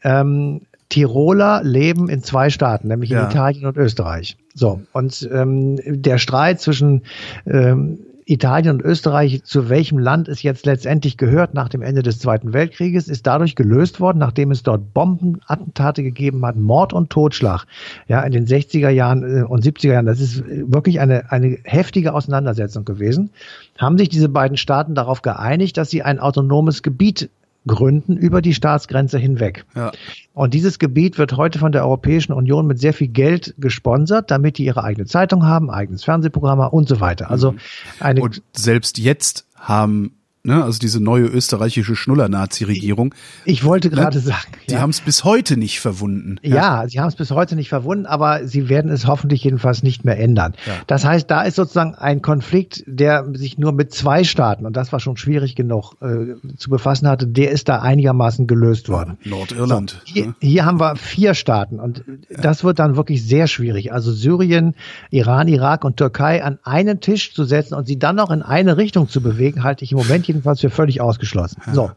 ähm, 0.03 0.61
Tiroler 0.89 1.61
leben 1.63 2.09
in 2.09 2.21
zwei 2.23 2.49
Staaten, 2.49 2.87
nämlich 2.89 3.11
in 3.11 3.17
ja. 3.17 3.29
Italien 3.29 3.65
und 3.65 3.77
Österreich. 3.77 4.37
So, 4.53 4.81
und 4.93 5.27
ähm, 5.33 5.79
der 5.85 6.17
Streit 6.17 6.61
zwischen 6.61 7.03
ähm, 7.45 7.99
Italien 8.27 8.75
und 8.75 8.81
Österreich, 8.81 9.43
zu 9.43 9.69
welchem 9.69 9.99
Land 9.99 10.27
es 10.27 10.41
jetzt 10.41 10.65
letztendlich 10.65 11.17
gehört 11.17 11.53
nach 11.53 11.69
dem 11.69 11.83
Ende 11.83 12.01
des 12.01 12.17
Zweiten 12.17 12.53
Weltkrieges, 12.53 13.07
ist 13.07 13.27
dadurch 13.27 13.55
gelöst 13.55 13.99
worden, 13.99 14.17
nachdem 14.17 14.49
es 14.49 14.63
dort 14.63 14.93
Bombenattentate 14.95 16.01
gegeben 16.01 16.43
hat, 16.43 16.55
Mord 16.55 16.91
und 16.91 17.11
Totschlag. 17.11 17.65
Ja, 18.07 18.21
in 18.21 18.31
den 18.31 18.47
60er 18.47 18.89
Jahren 18.89 19.41
äh, 19.41 19.43
und 19.43 19.63
70er 19.63 19.93
Jahren, 19.93 20.07
das 20.07 20.19
ist 20.19 20.43
wirklich 20.47 20.99
eine, 20.99 21.31
eine 21.31 21.59
heftige 21.63 22.13
Auseinandersetzung 22.13 22.83
gewesen, 22.83 23.29
haben 23.77 23.97
sich 23.99 24.09
diese 24.09 24.29
beiden 24.29 24.57
Staaten 24.57 24.95
darauf 24.95 25.21
geeinigt, 25.21 25.77
dass 25.77 25.91
sie 25.91 26.01
ein 26.01 26.19
autonomes 26.19 26.81
Gebiet 26.81 27.29
gründen 27.67 28.17
über 28.17 28.41
die 28.41 28.53
Staatsgrenze 28.53 29.17
hinweg. 29.17 29.65
Ja. 29.75 29.91
Und 30.33 30.53
dieses 30.53 30.79
Gebiet 30.79 31.17
wird 31.17 31.37
heute 31.37 31.59
von 31.59 31.71
der 31.71 31.83
Europäischen 31.83 32.33
Union 32.33 32.67
mit 32.67 32.79
sehr 32.79 32.93
viel 32.93 33.07
Geld 33.07 33.55
gesponsert, 33.57 34.31
damit 34.31 34.57
die 34.57 34.65
ihre 34.65 34.83
eigene 34.83 35.07
Zeitung 35.07 35.45
haben, 35.45 35.69
eigenes 35.69 36.03
Fernsehprogramm 36.03 36.59
und 36.59 36.87
so 36.87 36.99
weiter. 36.99 37.31
Also 37.31 37.53
mhm. 37.53 37.59
eine 37.99 38.21
und 38.21 38.41
selbst 38.53 38.97
jetzt 38.97 39.47
haben 39.55 40.15
ne, 40.45 40.63
also 40.63 40.79
diese 40.79 41.01
neue 41.01 41.25
österreichische 41.25 41.95
Schnuller-Nazi-Regierung. 41.95 43.13
Ich 43.43 43.63
wollte 43.63 43.89
ne, 43.89 43.95
gerade 43.95 44.17
ne, 44.17 44.23
sagen. 44.23 44.51
Die 44.69 44.73
ja. 44.73 44.81
haben 44.81 44.91
es 44.91 45.01
bis 45.01 45.23
heute 45.23 45.57
nicht 45.57 45.79
verwunden. 45.79 46.37
Ja, 46.41 46.55
ja 46.55 46.87
sie 46.87 46.99
haben 46.99 47.07
es 47.07 47.15
bis 47.15 47.31
heute 47.31 47.55
nicht 47.55 47.69
verwunden, 47.69 48.05
aber 48.05 48.47
sie 48.47 48.69
werden 48.69 48.91
es 48.91 49.07
hoffentlich 49.07 49.43
jedenfalls 49.43 49.83
nicht 49.83 50.05
mehr 50.05 50.19
ändern. 50.19 50.53
Ja. 50.65 50.73
Das 50.87 51.05
heißt, 51.05 51.29
da 51.29 51.41
ist 51.41 51.55
sozusagen 51.55 51.95
ein 51.95 52.21
Konflikt, 52.21 52.83
der 52.85 53.25
sich 53.33 53.57
nur 53.57 53.71
mit 53.71 53.93
zwei 53.93 54.23
Staaten, 54.23 54.65
und 54.65 54.77
das 54.77 54.91
war 54.91 54.99
schon 54.99 55.17
schwierig 55.17 55.55
genug 55.55 55.95
äh, 56.01 56.35
zu 56.57 56.69
befassen 56.69 57.07
hatte, 57.07 57.27
der 57.27 57.51
ist 57.51 57.67
da 57.67 57.81
einigermaßen 57.81 58.47
gelöst 58.47 58.89
worden. 58.89 59.17
Nordirland. 59.23 60.01
So, 60.05 60.13
hier, 60.13 60.35
hier, 60.39 60.65
haben 60.65 60.79
wir 60.79 60.95
vier 60.95 61.33
Staaten 61.33 61.79
und 61.79 62.03
das 62.29 62.63
wird 62.63 62.79
dann 62.79 62.95
wirklich 62.95 63.25
sehr 63.25 63.47
schwierig. 63.47 63.91
Also 63.91 64.11
Syrien, 64.11 64.75
Iran, 65.09 65.47
Irak 65.47 65.83
und 65.83 65.97
Türkei 65.97 66.43
an 66.43 66.59
einen 66.63 66.99
Tisch 66.99 67.33
zu 67.33 67.43
setzen 67.43 67.73
und 67.73 67.87
sie 67.87 67.97
dann 67.97 68.15
noch 68.15 68.31
in 68.31 68.41
eine 68.41 68.77
Richtung 68.77 69.09
zu 69.09 69.21
bewegen, 69.21 69.63
halte 69.63 69.83
ich 69.83 69.91
im 69.91 69.97
Moment 69.97 70.25
jedenfalls 70.35 70.61
für 70.61 70.69
völlig 70.69 71.01
ausgeschlossen. 71.01 71.61
Ja. 71.67 71.73
So. 71.73 71.91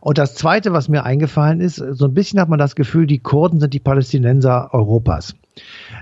Und 0.00 0.18
das 0.18 0.34
Zweite, 0.34 0.72
was 0.72 0.88
mir 0.88 1.04
eingefallen 1.04 1.60
ist, 1.60 1.76
so 1.76 2.06
ein 2.06 2.14
bisschen 2.14 2.40
hat 2.40 2.48
man 2.48 2.58
das 2.58 2.74
Gefühl, 2.74 3.06
die 3.06 3.18
Kurden 3.18 3.60
sind 3.60 3.72
die 3.72 3.80
Palästinenser 3.80 4.72
Europas 4.72 5.34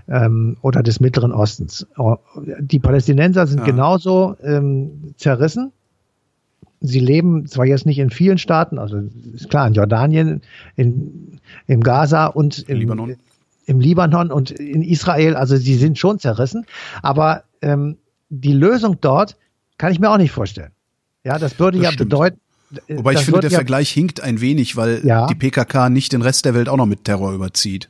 ähm, 0.09 0.57
oder 0.63 0.83
des 0.83 1.01
Mittleren 1.01 1.33
Ostens. 1.33 1.87
Die 2.61 2.79
Palästinenser 2.79 3.47
sind 3.47 3.61
ja. 3.61 3.67
genauso 3.67 4.37
ähm, 4.43 5.15
zerrissen. 5.17 5.73
Sie 6.81 7.01
leben 7.01 7.47
zwar 7.47 7.67
jetzt 7.67 7.85
nicht 7.85 7.99
in 7.99 8.09
vielen 8.09 8.39
Staaten, 8.39 8.79
also 8.79 9.03
ist 9.35 9.51
klar, 9.51 9.67
in 9.67 9.75
Jordanien, 9.75 10.41
in, 10.77 11.39
im 11.67 11.83
Gaza 11.83 12.27
und 12.27 12.61
im 12.71 12.79
Libanon. 12.79 13.17
im 13.67 13.81
Libanon 13.81 14.33
und 14.33 14.51
in 14.51 14.81
Israel, 14.83 15.37
also 15.37 15.57
sie 15.57 15.75
sind 15.75 15.99
schon 15.99 16.19
zerrissen, 16.19 16.65
aber 17.03 17.45
ähm, 17.61 17.99
die 18.31 18.55
Lösung 18.55 18.97
dort 19.03 19.37
kann 19.77 19.93
ich 19.93 20.01
mir 20.01 20.11
auch 20.11 20.17
nicht 20.17 20.33
vorstellen. 20.33 20.71
Ja, 21.25 21.39
das 21.39 21.59
würde 21.59 21.79
das 21.79 21.85
ja 21.85 21.93
stimmt. 21.93 22.11
bedeuten. 22.11 22.41
Äh, 22.87 22.97
Wobei 22.99 23.15
ich 23.15 23.21
finde, 23.21 23.41
der 23.41 23.51
ja, 23.51 23.59
Vergleich 23.59 23.91
hinkt 23.91 24.21
ein 24.21 24.41
wenig, 24.41 24.77
weil 24.77 25.01
ja. 25.05 25.27
die 25.27 25.35
PKK 25.35 25.91
nicht 25.91 26.13
den 26.13 26.23
Rest 26.23 26.45
der 26.45 26.55
Welt 26.55 26.69
auch 26.69 26.77
noch 26.77 26.87
mit 26.87 27.05
Terror 27.05 27.33
überzieht. 27.33 27.89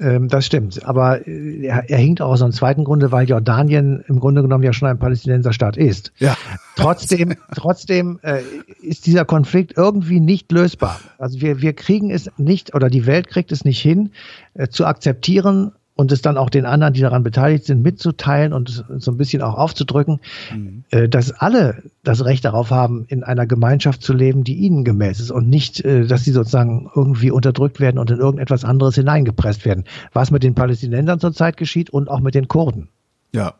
Ähm, 0.00 0.28
das 0.28 0.46
stimmt. 0.46 0.84
Aber 0.86 1.26
äh, 1.26 1.66
er, 1.66 1.88
er 1.88 1.98
hinkt 1.98 2.22
auch 2.22 2.30
aus 2.30 2.42
einem 2.42 2.52
zweiten 2.52 2.84
Grunde, 2.84 3.12
weil 3.12 3.28
Jordanien 3.28 4.02
im 4.08 4.18
Grunde 4.18 4.40
genommen 4.42 4.64
ja 4.64 4.72
schon 4.72 4.88
ein 4.88 4.98
Palästinenserstaat 4.98 5.76
ist. 5.76 6.12
Ja. 6.18 6.36
Trotzdem, 6.76 7.34
trotzdem 7.54 8.18
äh, 8.22 8.40
ist 8.80 9.06
dieser 9.06 9.26
Konflikt 9.26 9.74
irgendwie 9.76 10.20
nicht 10.20 10.50
lösbar. 10.52 11.00
Also 11.18 11.40
wir, 11.40 11.60
wir 11.60 11.74
kriegen 11.74 12.10
es 12.10 12.30
nicht, 12.38 12.74
oder 12.74 12.88
die 12.88 13.04
Welt 13.06 13.28
kriegt 13.28 13.52
es 13.52 13.64
nicht 13.64 13.80
hin, 13.80 14.12
äh, 14.54 14.68
zu 14.68 14.86
akzeptieren, 14.86 15.72
und 16.00 16.12
es 16.12 16.22
dann 16.22 16.38
auch 16.38 16.48
den 16.48 16.64
anderen, 16.64 16.94
die 16.94 17.02
daran 17.02 17.22
beteiligt 17.22 17.66
sind, 17.66 17.82
mitzuteilen 17.82 18.54
und 18.54 18.86
so 18.88 19.10
ein 19.10 19.18
bisschen 19.18 19.42
auch 19.42 19.56
aufzudrücken, 19.56 20.20
mhm. 20.50 20.84
äh, 20.90 21.10
dass 21.10 21.30
alle 21.30 21.82
das 22.02 22.24
Recht 22.24 22.46
darauf 22.46 22.70
haben, 22.70 23.04
in 23.08 23.22
einer 23.22 23.46
Gemeinschaft 23.46 24.02
zu 24.02 24.14
leben, 24.14 24.42
die 24.42 24.54
ihnen 24.54 24.82
gemäß 24.82 25.20
ist 25.20 25.30
und 25.30 25.50
nicht, 25.50 25.84
äh, 25.84 26.06
dass 26.06 26.24
sie 26.24 26.32
sozusagen 26.32 26.90
irgendwie 26.94 27.30
unterdrückt 27.30 27.80
werden 27.80 27.98
und 27.98 28.10
in 28.10 28.16
irgendetwas 28.16 28.64
anderes 28.64 28.94
hineingepresst 28.94 29.66
werden. 29.66 29.84
Was 30.14 30.30
mit 30.30 30.42
den 30.42 30.54
Palästinensern 30.54 31.20
zurzeit 31.20 31.58
geschieht 31.58 31.90
und 31.90 32.08
auch 32.08 32.20
mit 32.20 32.34
den 32.34 32.48
Kurden. 32.48 32.88
Ja, 33.34 33.56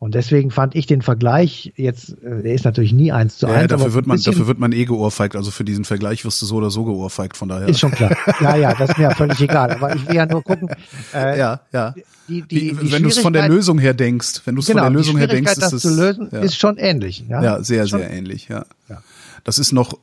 und 0.00 0.14
deswegen 0.14 0.50
fand 0.50 0.74
ich 0.74 0.86
den 0.86 1.02
Vergleich 1.02 1.74
jetzt, 1.76 2.16
äh, 2.22 2.42
der 2.42 2.54
ist 2.54 2.64
natürlich 2.64 2.94
nie 2.94 3.12
eins 3.12 3.36
zu 3.36 3.46
eins. 3.46 3.60
Ja, 3.60 3.66
dafür 3.66 3.92
wird 3.92 4.06
man, 4.06 4.18
dafür 4.18 4.46
wird 4.46 4.58
man 4.58 4.72
eh 4.72 4.86
geohrfeigt. 4.86 5.36
Also 5.36 5.50
für 5.50 5.62
diesen 5.62 5.84
Vergleich 5.84 6.24
wirst 6.24 6.40
du 6.40 6.46
so 6.46 6.56
oder 6.56 6.70
so 6.70 6.86
geohrfeigt, 6.86 7.36
von 7.36 7.50
daher. 7.50 7.68
Ist 7.68 7.80
schon 7.80 7.90
klar. 7.90 8.16
Ja, 8.40 8.56
ja, 8.56 8.74
das 8.74 8.88
ist 8.88 8.96
mir 8.96 9.04
ja 9.04 9.14
völlig 9.14 9.38
egal. 9.42 9.72
Aber 9.72 9.94
ich 9.94 10.08
will 10.08 10.16
ja 10.16 10.24
nur 10.24 10.42
gucken. 10.42 10.70
Äh, 11.12 11.38
ja, 11.38 11.60
ja. 11.70 11.94
Die, 12.28 12.40
die, 12.40 12.74
die 12.74 12.92
wenn 12.92 13.02
du 13.02 13.10
es 13.10 13.18
von 13.18 13.34
der 13.34 13.46
Lösung 13.46 13.78
her 13.78 13.92
denkst, 13.92 14.40
wenn 14.46 14.54
du 14.54 14.60
es 14.60 14.68
genau, 14.68 14.84
von 14.84 14.92
der 14.94 14.98
Lösung 14.98 15.18
her 15.18 15.26
denkst, 15.26 15.52
ist 15.52 15.70
das, 15.70 15.82
zu 15.82 15.94
lösen, 15.94 16.30
ja. 16.32 16.40
ist 16.40 16.56
schon 16.56 16.78
ähnlich. 16.78 17.24
Ja, 17.28 17.42
ja 17.42 17.62
sehr, 17.62 17.86
sehr 17.86 18.10
ähnlich, 18.10 18.48
ja. 18.48 18.64
ja. 18.88 19.02
Das 19.44 19.58
ist 19.58 19.72
noch, 19.72 19.98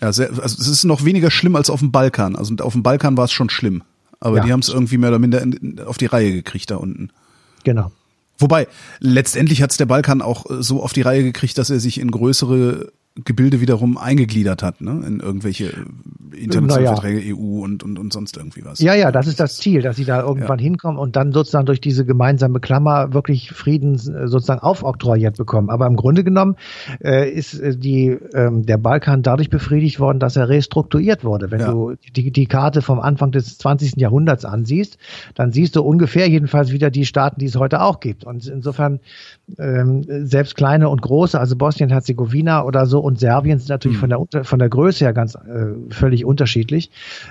ja, 0.00 0.12
sehr, 0.12 0.28
also 0.28 0.42
es 0.60 0.68
ist 0.68 0.84
noch 0.84 1.04
weniger 1.04 1.32
schlimm 1.32 1.56
als 1.56 1.70
auf 1.70 1.80
dem 1.80 1.90
Balkan. 1.90 2.36
Also 2.36 2.54
auf 2.60 2.74
dem 2.74 2.84
Balkan 2.84 3.16
war 3.16 3.24
es 3.24 3.32
schon 3.32 3.50
schlimm. 3.50 3.82
Aber 4.20 4.38
die 4.42 4.52
haben 4.52 4.60
es 4.60 4.68
irgendwie 4.68 4.98
mehr 4.98 5.08
oder 5.08 5.18
minder 5.18 5.42
in, 5.42 5.80
auf 5.84 5.98
die 5.98 6.06
Reihe 6.06 6.30
gekriegt 6.30 6.70
da 6.70 6.76
unten. 6.76 7.10
Genau. 7.64 7.90
Wobei, 8.40 8.66
letztendlich 8.98 9.62
hat 9.62 9.70
es 9.70 9.76
der 9.76 9.86
Balkan 9.86 10.22
auch 10.22 10.48
äh, 10.50 10.62
so 10.62 10.82
auf 10.82 10.92
die 10.92 11.02
Reihe 11.02 11.22
gekriegt, 11.22 11.58
dass 11.58 11.70
er 11.70 11.80
sich 11.80 12.00
in 12.00 12.10
größere 12.10 12.92
Gebilde 13.16 13.60
wiederum 13.60 13.98
eingegliedert 13.98 14.62
hat, 14.62 14.80
ne? 14.80 15.02
In 15.04 15.18
irgendwelche 15.18 15.72
internationalen 16.32 16.84
naja. 16.84 16.94
Verträge, 16.94 17.34
EU 17.34 17.64
und, 17.64 17.82
und, 17.82 17.98
und 17.98 18.12
sonst 18.12 18.36
irgendwie 18.36 18.64
was. 18.64 18.78
Ja, 18.78 18.94
ja, 18.94 19.10
das 19.10 19.26
ist 19.26 19.40
das 19.40 19.56
Ziel, 19.56 19.82
dass 19.82 19.96
sie 19.96 20.04
da 20.04 20.22
irgendwann 20.22 20.60
ja. 20.60 20.62
hinkommen 20.62 20.96
und 20.96 21.16
dann 21.16 21.32
sozusagen 21.32 21.66
durch 21.66 21.80
diese 21.80 22.04
gemeinsame 22.04 22.60
Klammer 22.60 23.12
wirklich 23.12 23.50
Frieden 23.50 23.94
äh, 23.94 24.28
sozusagen 24.28 24.60
aufoktroyiert 24.60 25.36
bekommen. 25.36 25.70
Aber 25.70 25.86
im 25.86 25.96
Grunde 25.96 26.22
genommen 26.22 26.54
äh, 27.02 27.28
ist 27.28 27.58
äh, 27.58 27.76
die, 27.76 28.16
ähm, 28.32 28.64
der 28.64 28.78
Balkan 28.78 29.22
dadurch 29.22 29.50
befriedigt 29.50 29.98
worden, 29.98 30.20
dass 30.20 30.36
er 30.36 30.48
restrukturiert 30.48 31.24
wurde. 31.24 31.50
Wenn 31.50 31.60
ja. 31.60 31.72
du 31.72 31.94
die, 32.14 32.30
die 32.30 32.46
Karte 32.46 32.80
vom 32.80 33.00
Anfang 33.00 33.32
des 33.32 33.58
20. 33.58 33.96
Jahrhunderts 33.96 34.44
ansiehst, 34.44 34.98
dann 35.34 35.50
siehst 35.50 35.74
du 35.74 35.82
ungefähr 35.82 36.28
jedenfalls 36.28 36.70
wieder 36.70 36.90
die 36.90 37.06
Staaten, 37.06 37.40
die 37.40 37.46
es 37.46 37.56
heute 37.56 37.82
auch 37.82 37.98
gibt. 37.98 38.24
Und 38.24 38.46
insofern 38.46 39.00
ähm, 39.58 40.04
selbst 40.08 40.54
kleine 40.54 40.88
und 40.88 41.02
große, 41.02 41.38
also 41.38 41.56
Bosnien-Herzegowina 41.56 42.64
oder 42.64 42.86
so 42.86 42.99
und 43.00 43.18
Serbien 43.18 43.58
sind 43.58 43.68
natürlich 43.68 43.98
mhm. 43.98 44.08
von 44.08 44.28
der 44.30 44.44
von 44.44 44.58
der 44.58 44.68
Größe 44.68 45.04
her 45.04 45.12
ganz 45.12 45.34
äh, 45.34 45.74
völlig 45.90 46.24
unterschiedlich. 46.24 46.90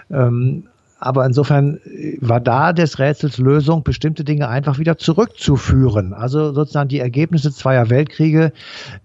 Ähm, 0.10 0.66
aber 1.00 1.26
insofern 1.26 1.80
äh, 1.86 2.18
war 2.20 2.40
da 2.40 2.74
des 2.74 3.00
Rätsels 3.00 3.38
Lösung, 3.38 3.84
bestimmte 3.84 4.24
Dinge 4.24 4.50
einfach 4.50 4.80
wieder 4.80 4.98
zurückzuführen. 4.98 6.14
Also 6.14 6.54
sozusagen 6.54 6.90
die 6.90 7.00
Ergebnisse 7.00 7.52
zweier 7.52 7.90
Weltkriege 7.90 8.52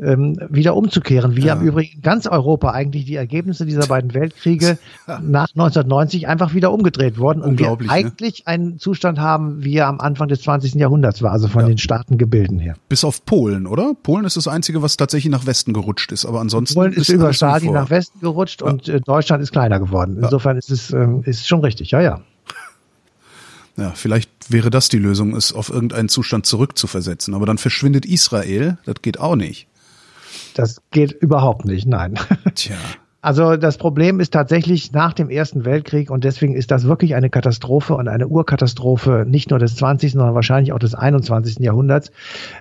ähm, 0.01 0.39
wieder 0.49 0.77
umzukehren. 0.77 1.37
Wie 1.37 1.43
ja. 1.43 1.55
im 1.55 1.63
Übrigen 1.63 2.03
ganz 2.03 2.27
Europa 2.27 2.71
eigentlich 2.71 3.05
die 3.05 3.15
Ergebnisse 3.15 3.65
dieser 3.65 3.87
beiden 3.87 4.15
Weltkriege 4.15 4.79
ja. 5.09 5.21
nach 5.21 5.49
1990 5.55 6.27
einfach 6.27 6.55
wieder 6.55 6.73
umgedreht 6.73 7.19
wurden. 7.19 7.43
Und 7.43 7.59
wir 7.59 7.71
ne? 7.71 7.87
eigentlich 7.89 8.41
ne? 8.41 8.47
einen 8.47 8.79
Zustand 8.79 9.21
haben, 9.21 9.63
wie 9.63 9.77
er 9.77 9.87
am 9.87 10.01
Anfang 10.01 10.29
des 10.29 10.43
20. 10.43 10.75
Jahrhunderts 10.75 11.23
war, 11.23 11.33
also 11.33 11.49
von 11.49 11.63
ja. 11.63 11.69
den 11.69 11.79
Staatengebilden 11.79 12.59
her. 12.59 12.75
Bis 12.89 13.05
auf 13.05 13.25
Polen, 13.25 13.67
oder? 13.67 13.95
Polen 14.03 14.25
ist 14.25 14.37
das 14.37 14.49
Einzige, 14.49 14.83
was 14.83 14.97
tatsächlich 14.97 15.31
nach 15.31 15.47
Westen 15.47 15.73
gerutscht 15.73 16.11
ist. 16.13 16.27
Aber 16.27 16.41
ansonsten. 16.41 16.75
Polen 16.75 16.93
ist, 16.93 17.09
ist 17.09 17.11
über 17.11 17.33
Stalin 17.33 17.73
nach 17.73 17.91
Westen 17.91 18.21
gerutscht 18.21 18.63
und 18.63 18.89
äh, 18.89 19.01
Deutschland 19.01 19.43
ist 19.43 19.53
kleiner 19.53 19.79
geworden. 19.79 20.19
Insofern 20.21 20.57
ist 20.57 20.71
es 20.71 20.91
ähm, 20.93 21.23
ist 21.25 21.47
schon 21.47 21.61
richtig 21.61 21.84
richtig, 21.85 21.91
ja, 21.93 22.01
ja. 22.01 22.21
Ja, 23.77 23.91
vielleicht 23.91 24.31
wäre 24.53 24.71
das 24.71 24.89
die 24.89 24.99
Lösung, 24.99 25.35
es 25.35 25.53
auf 25.53 25.69
irgendeinen 25.69 26.09
Zustand 26.09 26.47
zurückzuversetzen. 26.47 27.35
Aber 27.35 27.45
dann 27.45 27.59
verschwindet 27.59 28.07
Israel, 28.07 28.79
das 28.85 29.03
geht 29.03 29.19
auch 29.19 29.35
nicht. 29.35 29.67
Das 30.55 30.81
geht 30.93 31.11
überhaupt 31.11 31.65
nicht, 31.65 31.85
nein. 31.85 32.15
Tja. 32.55 32.77
Also 33.21 33.57
das 33.57 33.77
Problem 33.79 34.21
ist 34.21 34.33
tatsächlich 34.33 34.93
nach 34.93 35.13
dem 35.13 35.29
Ersten 35.29 35.65
Weltkrieg 35.65 36.11
und 36.11 36.23
deswegen 36.23 36.55
ist 36.55 36.71
das 36.71 36.85
wirklich 36.85 37.17
eine 37.17 37.31
Katastrophe 37.31 37.97
und 37.97 38.07
eine 38.07 38.29
Urkatastrophe 38.29 39.25
nicht 39.27 39.51
nur 39.51 39.59
des 39.59 39.75
20., 39.75 40.13
sondern 40.13 40.37
wahrscheinlich 40.37 40.73
auch 40.73 40.79
des 40.79 40.95
21. 40.95 41.59
Jahrhunderts. 41.59 42.13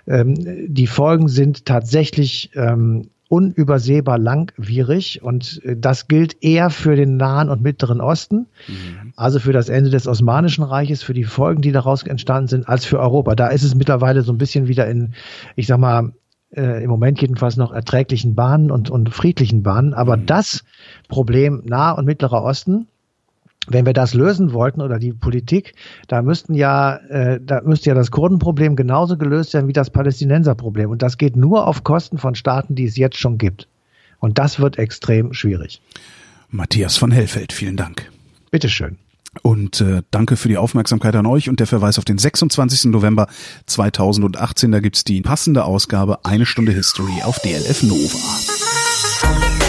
Ähm, 0.07 0.33
die 0.67 0.87
Folgen 0.87 1.27
sind 1.27 1.65
tatsächlich 1.65 2.49
ähm, 2.55 3.09
unübersehbar 3.33 4.19
langwierig 4.19 5.23
und 5.23 5.59
äh, 5.65 5.75
das 5.75 6.07
gilt 6.07 6.43
eher 6.43 6.69
für 6.69 6.95
den 6.95 7.17
Nahen 7.17 7.49
und 7.49 7.63
Mittleren 7.63 7.99
Osten, 7.99 8.45
mhm. 8.67 9.13
also 9.15 9.39
für 9.39 9.53
das 9.53 9.69
Ende 9.69 9.89
des 9.89 10.07
Osmanischen 10.07 10.63
Reiches, 10.63 11.01
für 11.01 11.15
die 11.15 11.23
Folgen, 11.23 11.63
die 11.63 11.71
daraus 11.71 12.03
entstanden 12.03 12.47
sind, 12.47 12.69
als 12.69 12.85
für 12.85 12.99
Europa. 12.99 13.33
Da 13.33 13.47
ist 13.47 13.63
es 13.63 13.73
mittlerweile 13.73 14.21
so 14.21 14.31
ein 14.31 14.37
bisschen 14.37 14.67
wieder 14.67 14.87
in, 14.87 15.15
ich 15.55 15.65
sag 15.65 15.79
mal, 15.79 16.13
äh, 16.55 16.83
im 16.83 16.91
Moment 16.91 17.21
jedenfalls 17.21 17.57
noch 17.57 17.71
erträglichen 17.71 18.35
Bahnen 18.35 18.69
und, 18.69 18.91
und 18.91 19.09
friedlichen 19.09 19.63
Bahnen. 19.63 19.95
Aber 19.95 20.15
mhm. 20.15 20.27
das 20.27 20.63
Problem 21.07 21.63
Nah- 21.65 21.93
und 21.93 22.05
Mittlerer 22.05 22.43
Osten, 22.43 22.87
wenn 23.67 23.85
wir 23.85 23.93
das 23.93 24.13
lösen 24.13 24.53
wollten 24.53 24.81
oder 24.81 24.99
die 24.99 25.13
Politik, 25.13 25.73
da 26.07 26.21
müssten 26.21 26.53
ja, 26.53 26.97
äh, 27.09 27.39
da 27.41 27.61
müsste 27.61 27.89
ja 27.89 27.95
das 27.95 28.11
Kurdenproblem 28.11 28.75
genauso 28.75 29.17
gelöst 29.17 29.53
werden 29.53 29.67
wie 29.67 29.73
das 29.73 29.89
Palästinenserproblem. 29.89 30.89
Und 30.89 31.01
das 31.01 31.17
geht 31.17 31.35
nur 31.35 31.67
auf 31.67 31.83
Kosten 31.83 32.17
von 32.17 32.35
Staaten, 32.35 32.75
die 32.75 32.85
es 32.85 32.97
jetzt 32.97 33.17
schon 33.17 33.37
gibt. 33.37 33.67
Und 34.19 34.37
das 34.37 34.59
wird 34.59 34.77
extrem 34.77 35.33
schwierig. 35.33 35.81
Matthias 36.49 36.97
von 36.97 37.11
Hellfeld, 37.11 37.51
vielen 37.51 37.77
Dank. 37.77 38.11
Bitteschön. 38.51 38.97
Und 39.41 39.81
äh, 39.81 40.03
danke 40.11 40.37
für 40.37 40.47
die 40.47 40.57
Aufmerksamkeit 40.57 41.15
an 41.15 41.25
euch 41.25 41.49
und 41.49 41.59
der 41.59 41.65
Verweis 41.65 41.97
auf 41.97 42.05
den 42.05 42.19
26. 42.19 42.85
November 42.85 43.27
2018. 43.65 44.71
Da 44.71 44.79
gibt's 44.79 45.03
die 45.03 45.21
passende 45.21 45.65
Ausgabe 45.65 46.23
Eine 46.23 46.45
Stunde 46.45 46.71
History 46.71 47.23
auf 47.23 47.39
DLF 47.39 47.81
Nova. 47.83 49.62